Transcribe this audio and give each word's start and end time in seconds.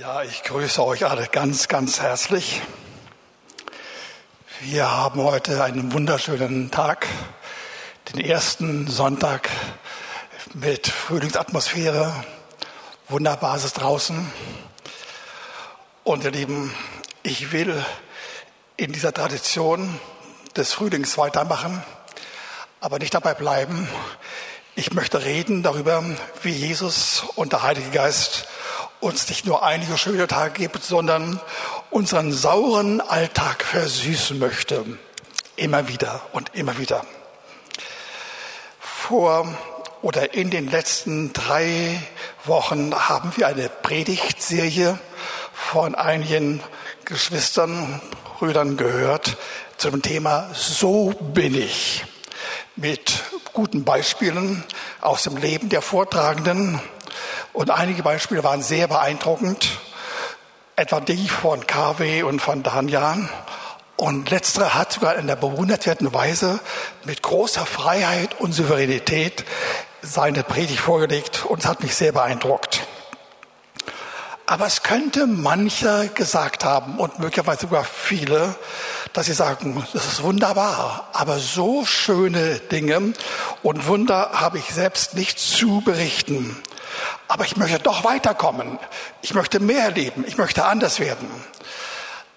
Ja, 0.00 0.22
ich 0.22 0.44
grüße 0.44 0.82
euch 0.82 1.04
alle 1.04 1.26
ganz, 1.26 1.68
ganz 1.68 2.00
herzlich. 2.00 2.62
Wir 4.60 4.90
haben 4.90 5.22
heute 5.22 5.62
einen 5.62 5.92
wunderschönen 5.92 6.70
Tag, 6.70 7.06
den 8.10 8.24
ersten 8.24 8.86
Sonntag 8.86 9.50
mit 10.54 10.86
Frühlingsatmosphäre. 10.86 12.14
Wunderbar 13.10 13.58
ist 13.58 13.64
es 13.64 13.72
draußen. 13.74 14.32
Und 16.02 16.24
ihr 16.24 16.30
Lieben, 16.30 16.74
ich 17.22 17.52
will 17.52 17.84
in 18.78 18.92
dieser 18.92 19.12
Tradition 19.12 20.00
des 20.56 20.72
Frühlings 20.72 21.18
weitermachen, 21.18 21.82
aber 22.80 22.98
nicht 22.98 23.12
dabei 23.12 23.34
bleiben. 23.34 23.86
Ich 24.76 24.94
möchte 24.94 25.22
reden 25.22 25.62
darüber, 25.62 26.02
wie 26.42 26.52
Jesus 26.52 27.22
und 27.34 27.52
der 27.52 27.64
Heilige 27.64 27.90
Geist 27.90 28.48
uns 29.00 29.28
nicht 29.28 29.46
nur 29.46 29.64
einige 29.64 29.96
schöne 29.96 30.26
Tage 30.26 30.52
gibt, 30.52 30.82
sondern 30.84 31.40
unseren 31.90 32.32
sauren 32.32 33.00
Alltag 33.00 33.64
versüßen 33.64 34.38
möchte. 34.38 34.84
Immer 35.56 35.88
wieder 35.88 36.20
und 36.32 36.54
immer 36.54 36.78
wieder. 36.78 37.04
Vor 38.78 39.46
oder 40.02 40.34
in 40.34 40.50
den 40.50 40.70
letzten 40.70 41.32
drei 41.32 42.00
Wochen 42.44 42.94
haben 42.94 43.32
wir 43.36 43.46
eine 43.46 43.68
Predigtserie 43.68 44.98
von 45.52 45.94
einigen 45.94 46.62
Geschwistern, 47.04 48.00
Brüdern 48.38 48.78
gehört 48.78 49.36
zum 49.76 50.00
Thema 50.00 50.48
So 50.54 51.10
bin 51.34 51.54
ich. 51.54 52.04
Mit 52.76 53.22
guten 53.52 53.84
Beispielen 53.84 54.64
aus 55.02 55.24
dem 55.24 55.36
Leben 55.36 55.68
der 55.68 55.82
Vortragenden 55.82 56.80
und 57.52 57.70
einige 57.70 58.02
Beispiele 58.02 58.44
waren 58.44 58.62
sehr 58.62 58.88
beeindruckend, 58.88 59.68
etwa 60.76 61.00
die 61.00 61.28
von 61.28 61.66
KW 61.66 62.22
und 62.22 62.40
von 62.40 62.62
Danian. 62.62 63.28
Und 63.96 64.30
letztere 64.30 64.74
hat 64.74 64.92
sogar 64.92 65.16
in 65.16 65.26
der 65.26 65.36
bewundernswerten 65.36 66.14
Weise 66.14 66.60
mit 67.04 67.22
großer 67.22 67.66
Freiheit 67.66 68.40
und 68.40 68.52
Souveränität 68.52 69.44
seine 70.00 70.42
Predigt 70.42 70.80
vorgelegt 70.80 71.44
und 71.44 71.60
es 71.60 71.66
hat 71.66 71.82
mich 71.82 71.94
sehr 71.94 72.12
beeindruckt. 72.12 72.86
Aber 74.46 74.66
es 74.66 74.82
könnte 74.82 75.26
mancher 75.26 76.08
gesagt 76.08 76.64
haben 76.64 76.98
und 76.98 77.18
möglicherweise 77.18 77.60
sogar 77.60 77.84
viele, 77.84 78.56
dass 79.12 79.26
sie 79.26 79.32
sagen, 79.32 79.86
das 79.92 80.06
ist 80.06 80.22
wunderbar, 80.22 81.08
aber 81.12 81.38
so 81.38 81.84
schöne 81.84 82.58
Dinge 82.58 83.12
und 83.62 83.86
Wunder 83.86 84.30
habe 84.32 84.58
ich 84.58 84.64
selbst 84.74 85.14
nicht 85.14 85.38
zu 85.38 85.82
berichten. 85.82 86.60
Aber 87.28 87.44
ich 87.44 87.56
möchte 87.56 87.78
doch 87.78 88.04
weiterkommen. 88.04 88.78
Ich 89.22 89.34
möchte 89.34 89.60
mehr 89.60 89.84
erleben. 89.84 90.24
Ich 90.26 90.38
möchte 90.38 90.64
anders 90.64 91.00
werden. 91.00 91.28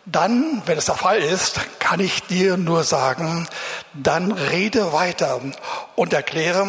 Dann, 0.05 0.61
wenn 0.65 0.77
es 0.77 0.85
der 0.85 0.95
Fall 0.95 1.19
ist, 1.19 1.61
kann 1.79 2.01
ich 2.01 2.23
dir 2.23 2.57
nur 2.57 2.83
sagen, 2.83 3.47
dann 3.93 4.33
rede 4.33 4.91
weiter 4.91 5.39
und 5.95 6.11
erkläre, 6.11 6.67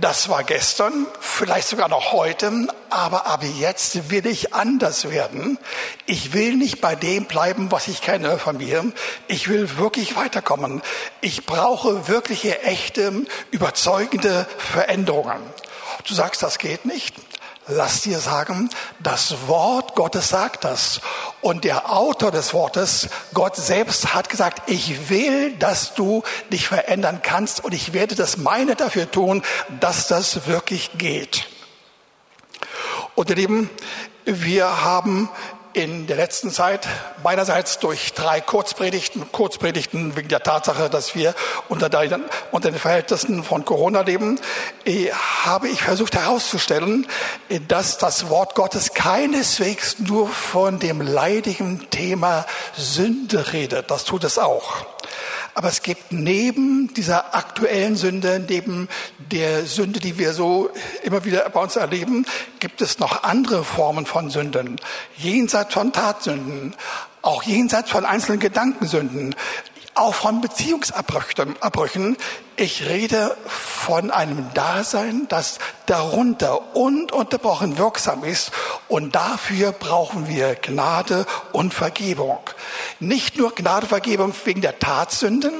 das 0.00 0.28
war 0.28 0.42
gestern, 0.42 1.06
vielleicht 1.20 1.68
sogar 1.68 1.88
noch 1.88 2.10
heute, 2.10 2.66
aber 2.90 3.26
ab 3.26 3.44
jetzt 3.44 4.10
will 4.10 4.26
ich 4.26 4.52
anders 4.52 5.08
werden. 5.08 5.58
Ich 6.06 6.32
will 6.32 6.56
nicht 6.56 6.80
bei 6.80 6.96
dem 6.96 7.26
bleiben, 7.26 7.70
was 7.70 7.86
ich 7.86 8.02
kenne 8.02 8.36
von 8.36 8.56
mir. 8.56 8.84
Ich 9.28 9.46
will 9.48 9.78
wirklich 9.78 10.16
weiterkommen. 10.16 10.82
Ich 11.20 11.46
brauche 11.46 12.08
wirkliche, 12.08 12.62
echte, 12.62 13.12
überzeugende 13.52 14.44
Veränderungen. 14.58 15.40
Du 16.06 16.14
sagst, 16.14 16.42
das 16.42 16.58
geht 16.58 16.84
nicht. 16.84 17.14
Lass 17.68 18.00
dir 18.00 18.18
sagen, 18.18 18.70
das 18.98 19.46
Wort 19.46 19.94
Gottes 19.94 20.28
sagt 20.28 20.64
das. 20.64 21.00
Und 21.40 21.62
der 21.62 21.92
Autor 21.92 22.32
des 22.32 22.52
Wortes, 22.52 23.08
Gott 23.34 23.54
selbst, 23.54 24.14
hat 24.14 24.28
gesagt, 24.28 24.68
ich 24.68 25.08
will, 25.10 25.52
dass 25.58 25.94
du 25.94 26.24
dich 26.50 26.66
verändern 26.66 27.20
kannst 27.22 27.64
und 27.64 27.72
ich 27.72 27.92
werde 27.92 28.16
das 28.16 28.36
meine 28.36 28.74
dafür 28.74 29.08
tun, 29.08 29.42
dass 29.78 30.08
das 30.08 30.48
wirklich 30.48 30.90
geht. 30.98 31.46
Und 33.14 33.30
ihr 33.30 33.36
Lieben, 33.36 33.70
wir 34.24 34.82
haben 34.82 35.28
in 35.74 36.06
der 36.06 36.16
letzten 36.16 36.50
Zeit 36.50 36.86
meinerseits 37.22 37.78
durch 37.78 38.12
drei 38.12 38.40
Kurzpredigten, 38.40 39.30
Kurzpredigten 39.32 40.16
wegen 40.16 40.28
der 40.28 40.42
Tatsache, 40.42 40.90
dass 40.90 41.14
wir 41.14 41.34
unter 41.68 41.88
den, 41.88 42.24
Verhältnissen 42.74 43.44
von 43.44 43.64
Corona 43.64 44.02
leben, 44.02 44.38
habe 45.44 45.68
ich 45.68 45.82
versucht 45.82 46.14
herauszustellen, 46.14 47.06
dass 47.68 47.98
das 47.98 48.28
Wort 48.28 48.54
Gottes 48.54 48.94
keineswegs 48.94 49.98
nur 49.98 50.28
von 50.28 50.78
dem 50.78 51.00
leidigen 51.00 51.88
Thema 51.90 52.46
Sünde 52.76 53.52
redet. 53.52 53.90
Das 53.90 54.04
tut 54.04 54.24
es 54.24 54.38
auch. 54.38 54.86
Aber 55.54 55.68
es 55.68 55.82
gibt 55.82 56.12
neben 56.12 56.92
dieser 56.94 57.34
aktuellen 57.34 57.96
Sünde, 57.96 58.44
neben 58.48 58.88
der 59.18 59.66
Sünde, 59.66 60.00
die 60.00 60.18
wir 60.18 60.32
so 60.32 60.70
immer 61.02 61.24
wieder 61.24 61.48
bei 61.50 61.60
uns 61.60 61.76
erleben, 61.76 62.26
gibt 62.58 62.80
es 62.80 62.98
noch 62.98 63.22
andere 63.22 63.62
Formen 63.64 64.06
von 64.06 64.30
Sünden. 64.30 64.76
Jenseits 65.16 65.74
von 65.74 65.92
Tatsünden, 65.92 66.74
auch 67.20 67.42
jenseits 67.42 67.90
von 67.90 68.04
einzelnen 68.04 68.40
Gedankensünden, 68.40 69.34
auch 69.94 70.14
von 70.14 70.40
Beziehungsabbrüchen. 70.40 72.16
Ich 72.56 72.86
rede 72.86 73.36
von 73.46 74.10
einem 74.10 74.52
Dasein, 74.54 75.26
das 75.28 75.58
darunter 75.86 76.74
ununterbrochen 76.76 77.78
wirksam 77.78 78.24
ist. 78.24 78.52
Und 78.88 79.14
dafür 79.14 79.72
brauchen 79.72 80.28
wir 80.28 80.54
Gnade 80.54 81.26
und 81.52 81.74
Vergebung. 81.74 82.38
Nicht 83.00 83.36
nur 83.36 83.54
Gnade 83.54 83.82
und 83.82 83.88
Vergebung 83.88 84.34
wegen 84.44 84.60
der 84.60 84.78
Tatsünden, 84.78 85.52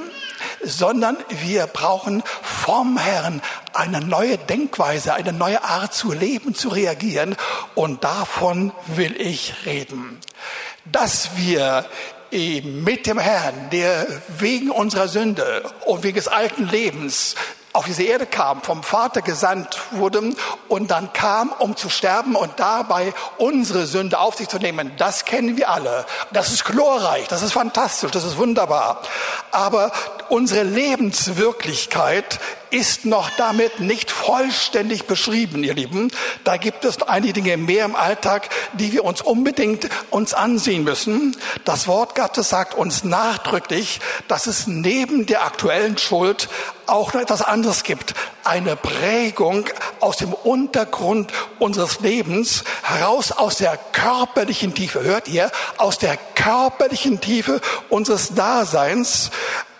sondern 0.63 1.17
wir 1.29 1.67
brauchen 1.67 2.23
vom 2.41 2.97
Herrn 2.97 3.41
eine 3.73 4.01
neue 4.01 4.37
Denkweise, 4.37 5.13
eine 5.13 5.33
neue 5.33 5.63
Art 5.63 5.93
zu 5.93 6.11
leben, 6.11 6.55
zu 6.55 6.69
reagieren. 6.69 7.35
Und 7.75 8.03
davon 8.03 8.71
will 8.87 9.15
ich 9.19 9.53
reden. 9.65 10.19
Dass 10.85 11.35
wir 11.35 11.85
mit 12.63 13.05
dem 13.05 13.19
Herrn, 13.19 13.69
der 13.71 14.07
wegen 14.39 14.71
unserer 14.71 15.07
Sünde 15.07 15.63
und 15.85 16.03
wegen 16.03 16.15
des 16.15 16.27
alten 16.27 16.67
Lebens 16.67 17.35
auf 17.73 17.85
diese 17.85 18.03
Erde 18.03 18.27
kam, 18.27 18.61
vom 18.61 18.83
Vater 18.83 19.21
gesandt 19.21 19.79
wurde 19.91 20.33
und 20.67 20.91
dann 20.91 21.11
kam, 21.11 21.51
um 21.57 21.75
zu 21.75 21.89
sterben 21.89 22.35
und 22.35 22.59
dabei 22.59 23.13
unsere 23.37 23.87
Sünde 23.87 24.19
auf 24.19 24.35
sich 24.35 24.47
zu 24.47 24.59
nehmen. 24.59 24.91
Das 24.97 25.25
kennen 25.25 25.57
wir 25.57 25.69
alle. 25.69 26.05
Das 26.31 26.51
ist 26.51 26.65
glorreich, 26.65 27.27
das 27.27 27.41
ist 27.41 27.53
fantastisch, 27.53 28.11
das 28.11 28.23
ist 28.23 28.37
wunderbar. 28.37 29.01
Aber 29.53 29.91
unsere 30.29 30.63
Lebenswirklichkeit 30.63 32.39
ist 32.71 33.05
noch 33.05 33.29
damit 33.37 33.79
nicht 33.79 34.09
vollständig 34.09 35.05
beschrieben, 35.05 35.63
ihr 35.63 35.75
Lieben. 35.75 36.11
Da 36.43 36.57
gibt 36.57 36.85
es 36.85 37.03
einige 37.03 37.33
Dinge 37.33 37.57
mehr 37.57 37.85
im 37.85 37.95
Alltag, 37.95 38.49
die 38.73 38.91
wir 38.91 39.03
uns 39.05 39.21
unbedingt 39.21 39.89
uns 40.09 40.33
ansehen 40.33 40.83
müssen. 40.83 41.37
Das 41.65 41.87
Wort 41.87 42.15
Gottes 42.15 42.49
sagt 42.49 42.73
uns 42.73 43.03
nachdrücklich, 43.03 43.99
dass 44.27 44.47
es 44.47 44.65
neben 44.65 45.27
der 45.27 45.45
aktuellen 45.45 45.99
Schuld 45.99 46.49
auch 46.87 47.13
noch 47.13 47.21
etwas 47.21 47.43
anderes 47.43 47.83
gibt. 47.83 48.15
Eine 48.43 48.75
Prägung 48.75 49.65
aus 49.99 50.17
dem 50.17 50.33
Untergrund 50.33 51.31
unseres 51.59 52.01
Lebens, 52.01 52.63
heraus 52.83 53.31
aus 53.31 53.57
der 53.57 53.77
körperlichen 53.93 54.73
Tiefe. 54.73 55.01
Hört 55.01 55.27
ihr? 55.27 55.49
Aus 55.77 55.97
der 55.97 56.17
körperlichen 56.35 57.21
Tiefe 57.21 57.61
unseres 57.89 58.35
Daseins 58.35 59.31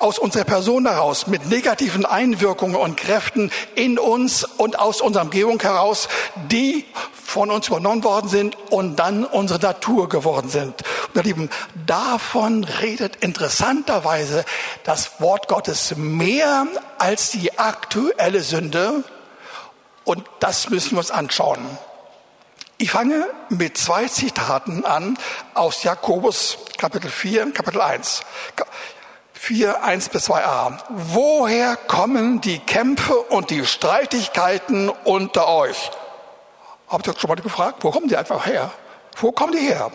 aus 0.04 0.20
unserer 0.20 0.44
Person 0.44 0.86
heraus, 0.86 1.28
mit 1.28 1.50
negativen 1.50 2.06
Einwirkungen 2.06 2.76
und 2.76 2.98
Kräften 2.98 3.50
in 3.74 3.98
uns 3.98 4.44
und 4.44 4.78
aus 4.78 5.00
unserer 5.00 5.24
Umgebung 5.24 5.62
heraus, 5.62 6.10
die 6.52 6.86
von 7.14 7.50
uns 7.50 7.70
übernommen 7.70 8.04
worden 8.04 8.28
sind 8.28 8.58
und 8.70 8.98
dann 8.98 9.24
unsere 9.24 9.62
Natur 9.62 10.10
geworden 10.10 10.50
sind. 10.50 10.84
Und 11.08 11.16
ihr 11.16 11.24
Lieben, 11.24 11.50
davon 11.86 12.66
redet 12.66 13.16
interessanterweise 13.24 14.44
das 14.84 15.22
Wort 15.22 15.48
Gottes 15.48 15.96
mehr 15.96 16.68
als 16.98 17.32
die 17.32 17.58
aktuelle 17.58 18.42
Sünde. 18.42 19.06
Und 20.04 20.26
das 20.42 20.70
müssen 20.70 20.92
wir 20.92 20.98
uns 20.98 21.12
anschauen. 21.12 21.66
Ich 22.78 22.92
fange 22.92 23.28
mit 23.48 23.78
zwei 23.78 24.10
Zitaten 24.10 24.84
an 24.84 25.18
aus 25.54 25.84
Jakobus 25.84 26.58
Kapitel 26.78 27.10
4, 27.10 27.54
Kapitel 27.54 27.80
1. 27.80 28.24
4, 29.46 29.84
1 29.84 30.08
bis 30.08 30.30
2a. 30.30 30.78
Woher 30.88 31.76
kommen 31.76 32.40
die 32.40 32.60
Kämpfe 32.60 33.14
und 33.14 33.50
die 33.50 33.66
Streitigkeiten 33.66 34.88
unter 34.88 35.50
euch? 35.50 35.92
Habt 36.88 37.08
ihr 37.08 37.14
schon 37.20 37.28
mal 37.28 37.36
gefragt? 37.36 37.84
Wo 37.84 37.92
kommen 37.92 38.08
die 38.08 38.16
einfach 38.16 38.46
her? 38.46 38.72
Wo 39.18 39.34
kommen 39.34 39.52
die 39.52 39.60
her? 39.60 39.92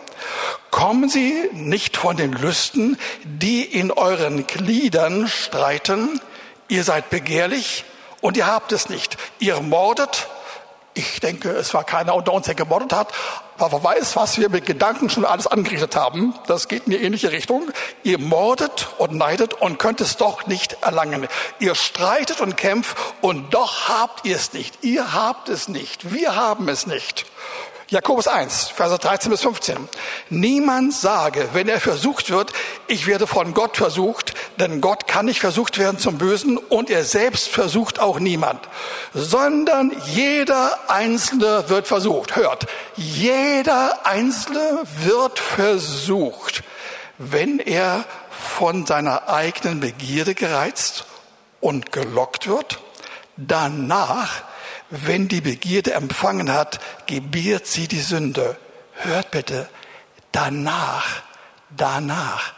Kommen 0.69 1.09
sie 1.09 1.49
nicht 1.51 1.97
von 1.97 2.15
den 2.15 2.31
Lüsten, 2.33 2.99
die 3.23 3.63
in 3.63 3.89
euren 3.89 4.45
Gliedern 4.45 5.27
streiten? 5.27 6.21
Ihr 6.67 6.83
seid 6.83 7.09
begehrlich 7.09 7.85
und 8.21 8.37
ihr 8.37 8.45
habt 8.45 8.71
es 8.71 8.87
nicht. 8.87 9.17
Ihr 9.39 9.59
mordet. 9.61 10.27
Ich 10.99 11.21
denke, 11.21 11.51
es 11.51 11.73
war 11.73 11.85
keiner 11.85 12.13
unter 12.13 12.33
uns, 12.33 12.47
der 12.47 12.55
gemordet 12.55 12.91
hat. 12.91 13.13
weil 13.57 13.71
wer 13.71 13.83
weiß, 13.85 14.17
was 14.17 14.37
wir 14.37 14.49
mit 14.49 14.65
Gedanken 14.65 15.09
schon 15.09 15.23
alles 15.23 15.47
angerichtet 15.47 15.95
haben. 15.95 16.33
Das 16.45 16.67
geht 16.67 16.87
in 16.87 16.91
die 16.91 16.97
ähnliche 16.97 17.31
Richtung. 17.31 17.71
Ihr 18.03 18.19
mordet 18.19 18.89
und 18.97 19.13
neidet 19.13 19.53
und 19.53 19.79
könnt 19.79 20.01
es 20.01 20.17
doch 20.17 20.45
nicht 20.45 20.75
erlangen. 20.81 21.29
Ihr 21.59 21.75
streitet 21.75 22.41
und 22.41 22.57
kämpft 22.57 22.97
und 23.21 23.53
doch 23.53 23.87
habt 23.87 24.25
ihr 24.25 24.35
es 24.35 24.51
nicht. 24.51 24.83
Ihr 24.83 25.13
habt 25.13 25.47
es 25.47 25.69
nicht. 25.69 26.11
Wir 26.11 26.35
haben 26.35 26.67
es 26.67 26.85
nicht. 26.85 27.25
Jakobus 27.87 28.27
1, 28.27 28.67
Verse 28.67 28.99
13 28.99 29.31
bis 29.31 29.41
15. 29.41 29.89
Niemand 30.29 30.93
sage, 30.93 31.49
wenn 31.53 31.67
er 31.69 31.79
versucht 31.79 32.29
wird, 32.29 32.51
ich 32.87 33.07
werde 33.07 33.25
von 33.25 33.55
Gott 33.55 33.77
versucht, 33.77 34.33
denn 34.59 34.81
Gott 34.81 35.07
kann 35.07 35.25
nicht 35.25 35.39
versucht 35.39 35.77
werden 35.77 35.99
zum 35.99 36.17
Bösen 36.17 36.57
und 36.57 36.89
er 36.89 37.03
selbst 37.03 37.49
versucht 37.49 37.99
auch 37.99 38.19
niemand, 38.19 38.67
sondern 39.13 39.91
jeder 40.07 40.89
Einzelne 40.89 41.65
wird 41.69 41.87
versucht. 41.87 42.35
Hört, 42.35 42.67
jeder 42.95 44.05
Einzelne 44.05 44.83
wird 45.03 45.39
versucht, 45.39 46.63
wenn 47.17 47.59
er 47.59 48.05
von 48.29 48.85
seiner 48.85 49.29
eigenen 49.29 49.79
Begierde 49.79 50.35
gereizt 50.35 51.05
und 51.61 51.91
gelockt 51.91 52.47
wird, 52.47 52.79
danach 53.37 54.43
wenn 54.89 55.27
die 55.27 55.41
Begierde 55.41 55.93
empfangen 55.93 56.51
hat, 56.51 56.79
gebiert 57.05 57.67
sie 57.67 57.87
die 57.87 57.99
Sünde. 57.99 58.57
Hört 58.93 59.31
bitte, 59.31 59.69
danach, 60.31 61.21
danach, 61.69 62.53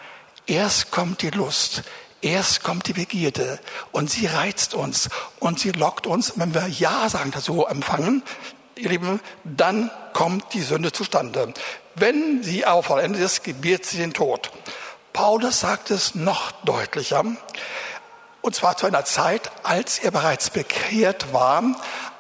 erst 0.51 0.91
kommt 0.91 1.21
die 1.21 1.29
Lust, 1.29 1.83
erst 2.21 2.61
kommt 2.61 2.87
die 2.87 2.93
Begierde 2.93 3.57
und 3.93 4.11
sie 4.11 4.25
reizt 4.25 4.73
uns 4.73 5.09
und 5.39 5.59
sie 5.59 5.71
lockt 5.71 6.05
uns. 6.05 6.33
Wenn 6.35 6.53
wir 6.53 6.67
Ja 6.67 7.07
sagen, 7.07 7.31
dazu 7.31 7.65
empfangen, 7.65 8.21
ihr 8.75 8.89
Lieben, 8.89 9.21
dann 9.45 9.89
kommt 10.11 10.53
die 10.53 10.61
Sünde 10.61 10.91
zustande. 10.91 11.53
Wenn 11.95 12.43
sie 12.43 12.65
aber 12.65 12.83
vollendet 12.83 13.21
ist, 13.21 13.45
gebiert 13.45 13.85
sie 13.85 13.97
den 13.97 14.13
Tod. 14.13 14.51
Paulus 15.13 15.61
sagt 15.61 15.89
es 15.89 16.15
noch 16.15 16.51
deutlicher. 16.63 17.23
Und 18.41 18.55
zwar 18.55 18.75
zu 18.75 18.87
einer 18.87 19.05
Zeit, 19.05 19.51
als 19.63 19.99
er 19.99 20.11
bereits 20.11 20.49
bekehrt 20.49 21.31
war, 21.31 21.63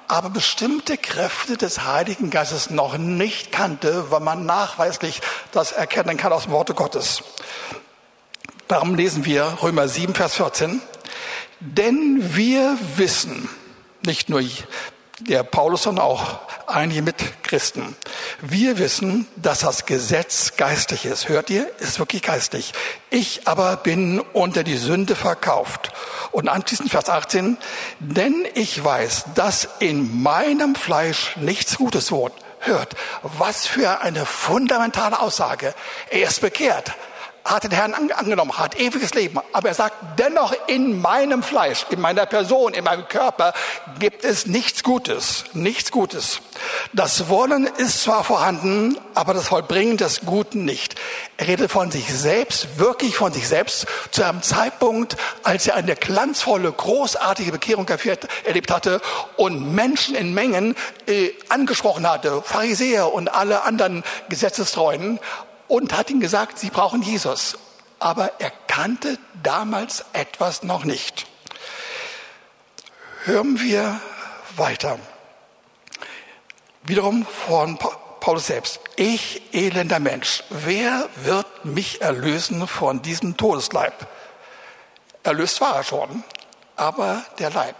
aber 0.07 0.29
bestimmte 0.29 0.97
Kräfte 0.97 1.57
des 1.57 1.83
Heiligen 1.83 2.29
Geistes 2.29 2.69
noch 2.69 2.97
nicht 2.97 3.51
kannte, 3.51 4.09
weil 4.09 4.19
man 4.21 4.45
nachweislich 4.45 5.21
das 5.51 5.73
erkennen 5.73 6.15
kann 6.15 6.31
aus 6.31 6.43
dem 6.43 6.51
Worte 6.53 6.73
Gottes. 6.73 7.23
Darum 8.71 8.95
lesen 8.95 9.25
wir 9.25 9.57
Römer 9.61 9.89
7, 9.89 10.15
Vers 10.15 10.35
14. 10.35 10.81
Denn 11.59 12.37
wir 12.37 12.77
wissen, 12.95 13.49
nicht 14.05 14.29
nur 14.29 14.41
der 15.19 15.43
Paulus, 15.43 15.83
sondern 15.83 16.05
auch 16.05 16.39
einige 16.67 17.01
Mitchristen. 17.01 17.97
Wir 18.39 18.77
wissen, 18.77 19.27
dass 19.35 19.59
das 19.59 19.85
Gesetz 19.85 20.55
geistlich 20.55 21.03
ist. 21.03 21.27
Hört 21.27 21.49
ihr? 21.49 21.69
Ist 21.79 21.99
wirklich 21.99 22.21
geistlich. 22.21 22.71
Ich 23.09 23.45
aber 23.45 23.75
bin 23.75 24.21
unter 24.31 24.63
die 24.63 24.77
Sünde 24.77 25.15
verkauft. 25.15 25.91
Und 26.31 26.47
anschließend 26.47 26.89
Vers 26.89 27.09
18. 27.09 27.57
Denn 27.99 28.45
ich 28.53 28.81
weiß, 28.81 29.25
dass 29.35 29.67
in 29.79 30.23
meinem 30.23 30.75
Fleisch 30.75 31.35
nichts 31.35 31.75
Gutes 31.75 32.09
wohnt. 32.09 32.35
Hört, 32.59 32.95
was 33.21 33.67
für 33.67 33.99
eine 33.99 34.25
fundamentale 34.25 35.19
Aussage. 35.19 35.75
Er 36.09 36.29
ist 36.29 36.39
bekehrt 36.39 36.93
hat 37.43 37.63
den 37.63 37.71
Herrn 37.71 37.93
angenommen, 37.93 38.57
hat 38.57 38.79
ewiges 38.79 39.13
Leben. 39.13 39.39
Aber 39.53 39.69
er 39.69 39.73
sagt, 39.73 39.95
dennoch 40.19 40.53
in 40.67 41.01
meinem 41.01 41.43
Fleisch, 41.43 41.85
in 41.89 41.99
meiner 41.99 42.25
Person, 42.25 42.73
in 42.73 42.83
meinem 42.83 43.07
Körper 43.07 43.53
gibt 43.99 44.23
es 44.23 44.45
nichts 44.45 44.83
Gutes, 44.83 45.45
nichts 45.53 45.91
Gutes. 45.91 46.41
Das 46.93 47.29
Wollen 47.29 47.65
ist 47.77 48.03
zwar 48.03 48.23
vorhanden, 48.23 48.97
aber 49.15 49.33
das 49.33 49.47
Vollbringen 49.47 49.97
des 49.97 50.21
Guten 50.21 50.65
nicht. 50.65 50.95
Er 51.37 51.47
redet 51.47 51.71
von 51.71 51.91
sich 51.91 52.13
selbst, 52.13 52.77
wirklich 52.77 53.15
von 53.15 53.33
sich 53.33 53.47
selbst, 53.47 53.87
zu 54.11 54.23
einem 54.23 54.41
Zeitpunkt, 54.43 55.17
als 55.43 55.67
er 55.67 55.75
eine 55.75 55.95
glanzvolle, 55.95 56.71
großartige 56.71 57.51
Bekehrung 57.51 57.87
erlebt 58.45 58.71
hatte 58.71 59.01
und 59.37 59.73
Menschen 59.73 60.15
in 60.15 60.33
Mengen 60.33 60.75
äh, 61.07 61.31
angesprochen 61.49 62.09
hatte, 62.09 62.41
Pharisäer 62.43 63.11
und 63.11 63.33
alle 63.33 63.63
anderen 63.63 64.03
Gesetzestreuen 64.29 65.19
und 65.71 65.93
hat 65.93 66.09
ihm 66.09 66.19
gesagt, 66.19 66.59
sie 66.59 66.69
brauchen 66.69 67.01
Jesus. 67.01 67.57
Aber 67.97 68.41
er 68.41 68.51
kannte 68.67 69.17
damals 69.41 70.03
etwas 70.11 70.63
noch 70.63 70.83
nicht. 70.83 71.27
Hören 73.23 73.57
wir 73.61 74.01
weiter. 74.57 74.99
Wiederum 76.83 77.25
von 77.25 77.79
Paulus 78.19 78.47
selbst. 78.47 78.81
Ich, 78.97 79.53
elender 79.53 79.99
Mensch, 79.99 80.43
wer 80.49 81.07
wird 81.23 81.63
mich 81.63 82.01
erlösen 82.01 82.67
von 82.67 83.01
diesem 83.01 83.37
Todesleib? 83.37 84.07
Erlöst 85.23 85.61
war 85.61 85.77
er 85.77 85.83
schon, 85.85 86.25
aber 86.75 87.23
der 87.39 87.49
Leib. 87.49 87.77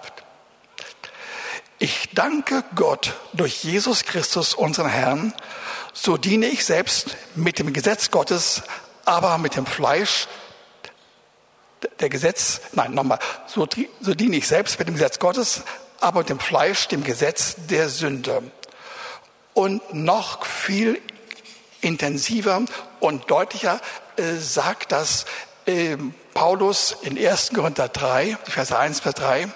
Ich 1.77 2.07
danke 2.13 2.63
Gott 2.73 3.15
durch 3.33 3.65
Jesus 3.65 4.05
Christus, 4.05 4.53
unseren 4.53 4.87
Herrn, 4.87 5.33
so 5.93 6.17
diene 6.17 6.47
ich 6.47 6.65
selbst 6.65 7.17
mit 7.35 7.59
dem 7.59 7.73
Gesetz 7.73 8.11
Gottes, 8.11 8.63
aber 9.05 9.37
mit 9.37 9.55
dem 9.55 9.65
Fleisch 9.65 10.27
der 11.99 12.09
Gesetz, 12.09 12.61
nein, 12.73 12.93
nochmal, 12.93 13.19
so, 13.47 13.67
so 14.01 14.13
diene 14.13 14.37
ich 14.37 14.47
selbst 14.47 14.77
mit 14.79 14.87
dem 14.87 14.95
Gesetz 14.95 15.19
Gottes, 15.19 15.63
aber 15.99 16.19
mit 16.19 16.29
dem 16.29 16.39
Fleisch 16.39 16.87
dem 16.87 17.03
Gesetz 17.03 17.55
der 17.69 17.89
Sünde. 17.89 18.43
Und 19.53 19.93
noch 19.93 20.45
viel 20.45 21.01
intensiver 21.81 22.61
und 22.99 23.29
deutlicher 23.29 23.81
äh, 24.15 24.35
sagt 24.35 24.91
das 24.91 25.25
äh, 25.65 25.97
Paulus 26.33 26.95
in 27.01 27.17
1. 27.17 27.51
Korinther 27.53 27.89
3, 27.89 28.37
Vers 28.43 28.71
1 28.71 29.01
bis 29.01 29.13
3. 29.15 29.47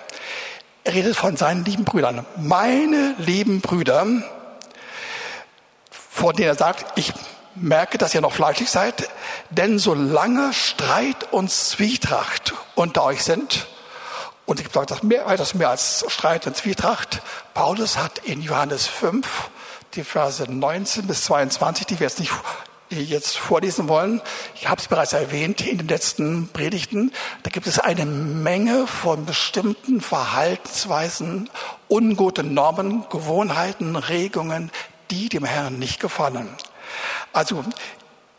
Er 0.84 0.94
redet 0.94 1.16
von 1.16 1.38
seinen 1.38 1.66
lieben 1.66 1.86
Brüdern. 1.86 2.26
Meine 2.38 3.16
lieben 3.18 3.62
Brüder, 3.62 4.06
vor 6.16 6.32
denen 6.32 6.48
er 6.48 6.56
sagt, 6.56 6.98
ich 6.98 7.12
merke, 7.56 7.98
dass 7.98 8.16
ihr 8.16 8.22
noch 8.22 8.32
fleischlich 8.32 8.70
seid, 8.70 9.10
denn 9.50 9.80
solange 9.80 10.54
Streit 10.54 11.34
und 11.34 11.52
Zwietracht 11.52 12.54
unter 12.74 13.04
euch 13.04 13.22
sind, 13.22 13.68
und 14.46 14.62
ich 14.62 14.72
sage 14.72 14.86
das 14.86 15.04
mehr, 15.04 15.26
weitaus 15.26 15.56
mehr 15.56 15.70
als 15.70 16.06
Streit 16.08 16.48
und 16.48 16.56
Zwietracht, 16.56 17.22
Paulus 17.54 17.98
hat 17.98 18.20
in 18.20 18.42
Johannes 18.42 18.88
5, 18.88 19.50
die 19.96 20.06
Verse 20.06 20.50
19 20.50 21.06
bis 21.06 21.26
22, 21.26 21.86
die 21.86 22.00
wir 22.00 22.08
jetzt 22.08 22.20
nicht 22.22 22.32
jetzt 22.92 23.36
vorlesen 23.36 23.90
wollen. 23.90 24.22
Ich 24.54 24.70
habe 24.70 24.80
es 24.80 24.88
bereits 24.88 25.12
erwähnt 25.12 25.60
in 25.62 25.80
den 25.80 25.88
letzten 25.88 26.48
Predigten. 26.50 27.12
Da 27.44 27.50
gibt 27.50 27.68
es 27.68 27.80
eine 27.80 28.06
Menge 28.06 28.88
von 28.88 29.26
bestimmten 29.26 30.00
Verhaltensweisen, 30.00 31.50
ungute 31.90 32.44
Normen, 32.44 33.04
Gewohnheiten, 33.10 33.96
Regungen, 33.96 34.72
die 35.12 35.30
dem 35.30 35.46
Herrn 35.46 35.80
nicht 35.80 36.00
gefallen. 36.00 36.50
Also 37.34 37.64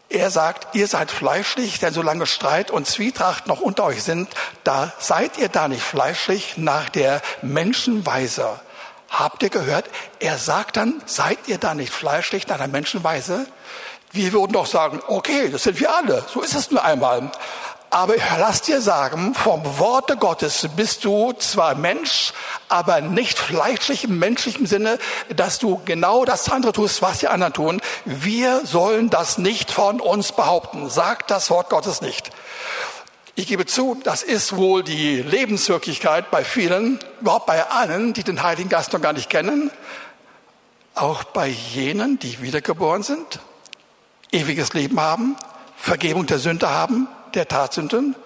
er 0.08 0.30
sagt, 0.30 0.74
ihr 0.74 0.86
seid 0.86 1.10
fleischlich, 1.10 1.80
denn 1.80 1.92
solange 1.92 2.26
Streit 2.26 2.70
und 2.70 2.86
Zwietracht 2.86 3.48
noch 3.48 3.60
unter 3.60 3.84
euch 3.84 4.02
sind, 4.02 4.28
da 4.62 4.92
seid 4.98 5.36
ihr 5.38 5.48
da 5.48 5.66
nicht 5.68 5.82
fleischlich 5.82 6.56
nach 6.56 6.88
der 6.88 7.22
Menschenweise. 7.42 8.60
Habt 9.08 9.42
ihr 9.42 9.50
gehört? 9.50 9.86
Er 10.20 10.38
sagt 10.38 10.76
dann, 10.76 11.02
seid 11.06 11.38
ihr 11.46 11.58
da 11.58 11.74
nicht 11.74 11.92
fleischlich 11.92 12.46
nach 12.46 12.58
der 12.58 12.68
Menschenweise? 12.68 13.46
Wir 14.12 14.32
würden 14.32 14.52
doch 14.52 14.66
sagen, 14.66 15.00
okay, 15.08 15.50
das 15.50 15.64
sind 15.64 15.80
wir 15.80 15.94
alle, 15.94 16.24
so 16.32 16.40
ist 16.40 16.54
es 16.54 16.70
nur 16.70 16.84
einmal. 16.84 17.30
Aber 17.96 18.16
lass 18.38 18.60
dir 18.60 18.82
sagen, 18.82 19.34
vom 19.34 19.78
Worte 19.78 20.18
Gottes 20.18 20.68
bist 20.76 21.02
du 21.06 21.32
zwar 21.32 21.74
Mensch, 21.74 22.34
aber 22.68 23.00
nicht 23.00 23.38
fleischlich 23.38 24.04
im 24.04 24.18
menschlichen 24.18 24.66
Sinne, 24.66 24.98
dass 25.34 25.58
du 25.58 25.80
genau 25.86 26.26
das 26.26 26.50
andere 26.50 26.74
tust, 26.74 27.00
was 27.00 27.20
die 27.20 27.28
anderen 27.28 27.54
tun. 27.54 27.80
Wir 28.04 28.66
sollen 28.66 29.08
das 29.08 29.38
nicht 29.38 29.70
von 29.70 30.02
uns 30.02 30.32
behaupten. 30.32 30.90
Sagt 30.90 31.30
das 31.30 31.48
Wort 31.48 31.70
Gottes 31.70 32.02
nicht. 32.02 32.28
Ich 33.34 33.46
gebe 33.46 33.64
zu, 33.64 33.98
das 34.04 34.22
ist 34.22 34.54
wohl 34.56 34.82
die 34.82 35.22
Lebenswirklichkeit 35.22 36.30
bei 36.30 36.44
vielen, 36.44 37.00
überhaupt 37.22 37.46
bei 37.46 37.64
allen, 37.64 38.12
die 38.12 38.24
den 38.24 38.42
Heiligen 38.42 38.68
Geist 38.68 38.92
noch 38.92 39.00
gar 39.00 39.14
nicht 39.14 39.30
kennen. 39.30 39.70
Auch 40.94 41.24
bei 41.24 41.46
jenen, 41.46 42.18
die 42.18 42.42
wiedergeboren 42.42 43.02
sind, 43.02 43.40
ewiges 44.32 44.74
Leben 44.74 45.00
haben, 45.00 45.34
Vergebung 45.78 46.26
der 46.26 46.38
Sünde 46.38 46.68
haben, 46.68 47.08
der 47.36 47.48
Tatsünden, 47.48 48.16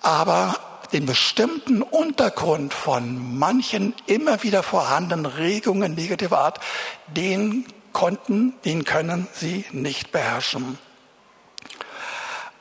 aber 0.00 0.56
den 0.92 1.06
bestimmten 1.06 1.82
Untergrund 1.82 2.72
von 2.72 3.38
manchen 3.38 3.94
immer 4.06 4.42
wieder 4.42 4.62
vorhandenen 4.62 5.26
Regungen 5.26 5.94
negativer 5.94 6.38
Art, 6.38 6.60
den 7.08 7.66
konnten, 7.92 8.54
den 8.64 8.84
können 8.84 9.28
sie 9.34 9.64
nicht 9.72 10.12
beherrschen. 10.12 10.78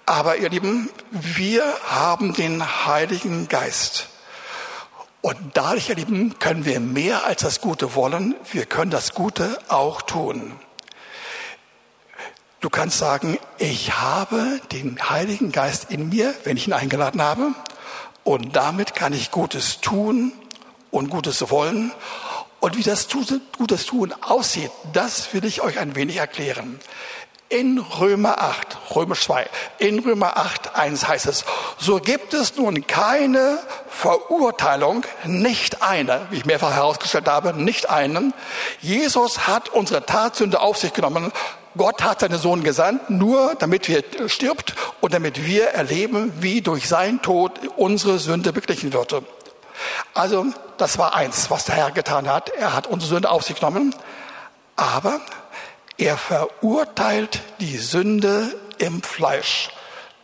Aber 0.05 0.37
ihr 0.37 0.49
Lieben, 0.49 0.89
wir 1.11 1.63
haben 1.85 2.33
den 2.33 2.85
Heiligen 2.85 3.47
Geist. 3.49 4.07
Und 5.21 5.37
dadurch, 5.53 5.89
ihr 5.89 5.95
Lieben, 5.95 6.39
können 6.39 6.63
wir 6.65 6.79
mehr 6.79 7.25
als 7.25 7.41
das 7.41 7.59
Gute 7.59 7.95
wollen. 7.95 8.35
Wir 8.51 8.65
können 8.65 8.91
das 8.91 9.13
Gute 9.13 9.59
auch 9.67 10.01
tun. 10.01 10.53
Du 12.59 12.71
kannst 12.71 12.97
sagen, 12.97 13.37
ich 13.59 13.99
habe 13.99 14.59
den 14.71 14.97
Heiligen 15.09 15.51
Geist 15.51 15.91
in 15.91 16.09
mir, 16.09 16.33
wenn 16.43 16.57
ich 16.57 16.67
ihn 16.67 16.73
eingeladen 16.73 17.21
habe. 17.21 17.53
Und 18.23 18.55
damit 18.55 18.95
kann 18.95 19.13
ich 19.13 19.29
Gutes 19.29 19.79
tun 19.79 20.33
und 20.89 21.09
Gutes 21.11 21.51
wollen. 21.51 21.91
Und 22.59 22.75
wie 22.75 22.81
das 22.81 23.07
Gutes 23.57 23.85
tun 23.85 24.11
aussieht, 24.21 24.71
das 24.91 25.33
will 25.35 25.45
ich 25.45 25.61
euch 25.61 25.77
ein 25.77 25.95
wenig 25.95 26.17
erklären. 26.17 26.79
In 27.49 27.77
Römer 27.77 28.41
8, 28.41 28.95
Römer 28.95 29.15
2, 29.15 29.47
in 29.77 29.99
Römer 29.99 30.35
8, 30.35 30.75
1 30.75 31.07
heißt 31.07 31.27
es, 31.27 31.45
so 31.77 31.99
gibt 31.99 32.33
es 32.33 32.57
nun 32.57 32.87
keine 32.87 33.59
Verurteilung, 33.87 35.05
nicht 35.23 35.81
eine, 35.81 36.27
wie 36.29 36.37
ich 36.37 36.45
mehrfach 36.45 36.73
herausgestellt 36.73 37.27
habe, 37.27 37.53
nicht 37.53 37.89
einen. 37.89 38.33
Jesus 38.81 39.47
hat 39.47 39.69
unsere 39.69 40.05
Tatsünde 40.05 40.59
auf 40.59 40.77
sich 40.77 40.91
genommen. 40.91 41.31
Gott 41.77 42.03
hat 42.03 42.19
seinen 42.19 42.39
Sohn 42.39 42.63
gesandt, 42.63 43.09
nur 43.09 43.55
damit 43.55 43.87
wir 43.87 44.03
stirbt 44.27 44.75
und 45.01 45.13
damit 45.13 45.45
wir 45.45 45.69
erleben, 45.69 46.33
wie 46.39 46.61
durch 46.61 46.87
sein 46.87 47.21
Tod 47.21 47.59
unsere 47.77 48.19
Sünde 48.19 48.51
beglichen 48.51 48.93
wird. 48.93 49.15
Also, 50.13 50.47
das 50.77 50.97
war 50.97 51.15
eins, 51.15 51.49
was 51.49 51.65
der 51.65 51.75
Herr 51.75 51.91
getan 51.91 52.27
hat. 52.27 52.49
Er 52.49 52.73
hat 52.73 52.87
unsere 52.87 53.09
Sünde 53.09 53.29
auf 53.29 53.43
sich 53.43 53.55
genommen. 53.55 53.95
Aber 54.75 55.21
er 55.97 56.17
verurteilt 56.17 57.41
die 57.59 57.77
Sünde 57.77 58.55
im 58.77 59.01
Fleisch. 59.01 59.69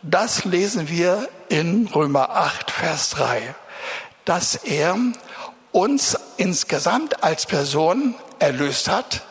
Das 0.02 0.44
lesen 0.44 0.88
wir 0.88 1.28
in 1.48 1.88
Römer 1.88 2.30
8, 2.30 2.70
Vers 2.70 3.10
3, 3.10 3.54
dass 4.24 4.54
er 4.54 4.96
uns 5.72 6.16
insgesamt 6.36 7.24
als 7.24 7.46
Person 7.46 8.14
erlöst 8.38 8.88
hat, 8.88 9.22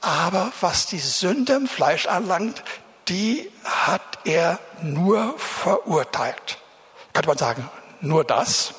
aber 0.00 0.52
was 0.60 0.86
die 0.86 0.98
Sünde 0.98 1.54
im 1.54 1.66
Fleisch 1.66 2.06
anlangt, 2.06 2.62
die 3.08 3.50
hat 3.64 4.18
er 4.24 4.58
nur 4.82 5.38
verurteilt. 5.38 6.58
Könnte 7.12 7.28
man 7.28 7.38
sagen, 7.38 7.70
nur 8.00 8.24
das? 8.24 8.74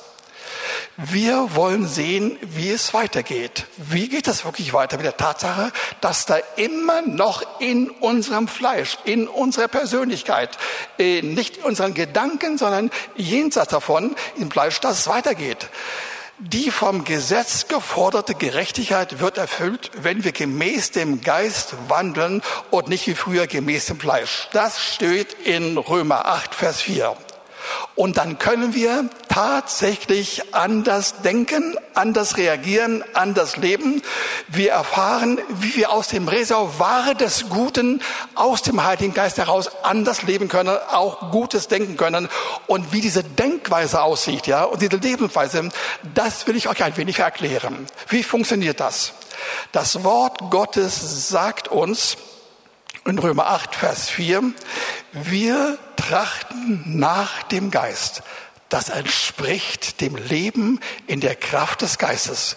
Wir 0.96 1.54
wollen 1.54 1.86
sehen, 1.86 2.36
wie 2.42 2.70
es 2.70 2.92
weitergeht. 2.92 3.66
Wie 3.76 4.08
geht 4.08 4.26
es 4.26 4.44
wirklich 4.44 4.72
weiter 4.72 4.96
mit 4.96 5.06
der 5.06 5.16
Tatsache, 5.16 5.72
dass 6.00 6.26
da 6.26 6.38
immer 6.56 7.02
noch 7.02 7.60
in 7.60 7.90
unserem 7.90 8.48
Fleisch, 8.48 8.98
in 9.04 9.28
unserer 9.28 9.68
Persönlichkeit, 9.68 10.58
äh, 10.98 11.22
nicht 11.22 11.58
in 11.58 11.64
unseren 11.64 11.94
Gedanken, 11.94 12.58
sondern 12.58 12.90
jenseits 13.14 13.70
davon 13.70 14.16
im 14.36 14.50
Fleisch, 14.50 14.80
dass 14.80 15.00
es 15.00 15.08
weitergeht. 15.08 15.68
Die 16.40 16.70
vom 16.70 17.04
Gesetz 17.04 17.66
geforderte 17.66 18.32
Gerechtigkeit 18.32 19.18
wird 19.18 19.38
erfüllt, 19.38 19.90
wenn 20.02 20.22
wir 20.22 20.30
gemäß 20.30 20.92
dem 20.92 21.20
Geist 21.20 21.74
wandeln 21.88 22.42
und 22.70 22.88
nicht 22.88 23.08
wie 23.08 23.16
früher 23.16 23.48
gemäß 23.48 23.86
dem 23.86 23.98
Fleisch. 23.98 24.48
Das 24.52 24.80
steht 24.80 25.32
in 25.44 25.76
Römer 25.78 26.26
8, 26.26 26.54
Vers 26.54 26.80
4. 26.80 27.16
Und 27.94 28.16
dann 28.16 28.38
können 28.38 28.74
wir 28.74 29.08
tatsächlich 29.28 30.54
anders 30.54 31.22
denken, 31.22 31.76
anders 31.94 32.36
reagieren, 32.36 33.04
anders 33.14 33.56
leben. 33.56 34.02
Wir 34.48 34.72
erfahren, 34.72 35.38
wie 35.48 35.76
wir 35.76 35.90
aus 35.90 36.08
dem 36.08 36.28
Reservoir 36.28 37.14
des 37.14 37.48
Guten, 37.48 38.02
aus 38.34 38.62
dem 38.62 38.84
Heiligen 38.84 39.14
Geist 39.14 39.38
heraus 39.38 39.70
anders 39.82 40.22
leben 40.22 40.48
können, 40.48 40.76
auch 40.90 41.30
Gutes 41.30 41.68
denken 41.68 41.96
können. 41.96 42.28
Und 42.66 42.92
wie 42.92 43.00
diese 43.00 43.24
Denkweise 43.24 44.02
aussieht, 44.02 44.46
ja, 44.46 44.64
und 44.64 44.82
diese 44.82 44.96
Lebensweise, 44.96 45.68
das 46.14 46.46
will 46.46 46.56
ich 46.56 46.68
euch 46.68 46.82
ein 46.82 46.96
wenig 46.96 47.18
erklären. 47.18 47.86
Wie 48.08 48.22
funktioniert 48.22 48.80
das? 48.80 49.12
Das 49.72 50.04
Wort 50.04 50.50
Gottes 50.50 51.28
sagt 51.28 51.68
uns, 51.68 52.16
in 53.08 53.18
Römer 53.18 53.46
8, 53.46 53.74
Vers 53.74 54.08
4, 54.10 54.42
wir 55.12 55.78
trachten 55.96 56.82
nach 56.98 57.42
dem 57.44 57.70
Geist. 57.70 58.22
Das 58.68 58.90
entspricht 58.90 60.00
dem 60.00 60.16
Leben 60.16 60.80
in 61.06 61.20
der 61.20 61.34
Kraft 61.34 61.82
des 61.82 61.98
Geistes. 61.98 62.56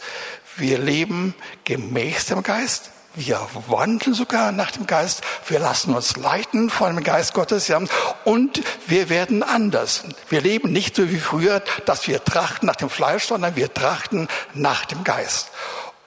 Wir 0.57 0.77
leben 0.77 1.33
gemäß 1.63 2.25
dem 2.25 2.43
Geist. 2.43 2.91
Wir 3.15 3.45
wandeln 3.67 4.13
sogar 4.13 4.51
nach 4.51 4.71
dem 4.71 4.87
Geist. 4.87 5.21
Wir 5.47 5.59
lassen 5.59 5.93
uns 5.93 6.15
leiten 6.15 6.69
von 6.69 6.95
dem 6.95 7.03
Geist 7.03 7.33
Gottes, 7.33 7.67
ja. 7.67 7.81
Und 8.23 8.61
wir 8.87 9.09
werden 9.09 9.43
anders. 9.43 10.03
Wir 10.29 10.41
leben 10.41 10.71
nicht 10.71 10.95
so 10.95 11.09
wie 11.09 11.19
früher, 11.19 11.61
dass 11.85 12.07
wir 12.07 12.23
trachten 12.23 12.67
nach 12.67 12.77
dem 12.77 12.89
Fleisch, 12.89 13.25
sondern 13.25 13.55
wir 13.55 13.73
trachten 13.73 14.27
nach 14.53 14.85
dem 14.85 15.03
Geist. 15.03 15.49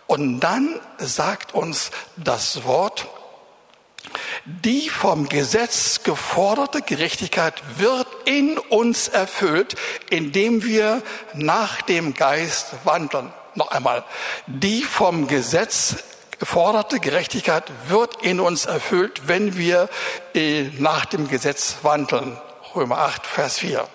Und 0.06 0.40
dann 0.40 0.80
sagt 0.98 1.54
uns 1.54 1.90
das 2.16 2.64
Wort, 2.64 3.06
die 4.44 4.88
vom 4.88 5.28
Gesetz 5.28 6.02
geforderte 6.02 6.83
Gerechtigkeit 6.83 7.62
wird 7.78 8.06
in 8.25 8.59
uns 8.59 9.09
erfüllt, 9.09 9.76
indem 10.11 10.64
wir 10.64 11.02
nach 11.35 11.83
dem 11.83 12.14
Geist 12.14 12.75
wandeln. 12.85 13.33
Noch 13.54 13.71
einmal, 13.71 14.04
die 14.47 14.83
vom 14.83 15.28
Gesetz 15.28 15.97
geforderte 16.38 17.00
Gerechtigkeit 17.00 17.64
wird 17.88 18.23
in 18.23 18.40
uns 18.40 18.66
erfüllt, 18.66 19.23
wenn 19.26 19.56
wir 19.56 19.88
äh, 20.35 20.64
nach 20.78 21.04
dem 21.04 21.28
Gesetz 21.28 21.76
wandeln. 21.83 22.37
Römer 22.75 22.99
8, 22.99 23.26
Vers 23.26 23.59
4. 23.59 23.87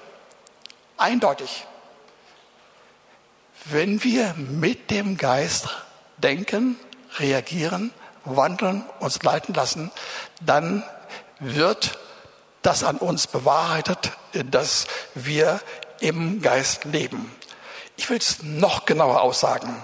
Eindeutig. 0.98 1.66
Wenn 3.66 4.04
wir 4.04 4.34
mit 4.38 4.90
dem 4.90 5.18
Geist 5.18 5.68
denken, 6.18 6.78
reagieren, 7.18 7.92
wandeln, 8.36 8.86
uns 9.00 9.22
leiten 9.24 9.54
lassen, 9.54 9.92
dann 10.42 10.84
wird 11.40 11.98
das 12.62 12.84
an 12.84 12.98
uns 12.98 13.28
bewahrheitet, 13.28 14.12
dass 14.34 14.88
wir 15.16 15.62
im 16.00 16.42
Geist 16.42 16.86
leben. 16.86 17.32
Ich 17.98 18.10
will 18.10 18.18
es 18.18 18.44
noch 18.44 18.86
genauer 18.86 19.22
aussagen 19.22 19.84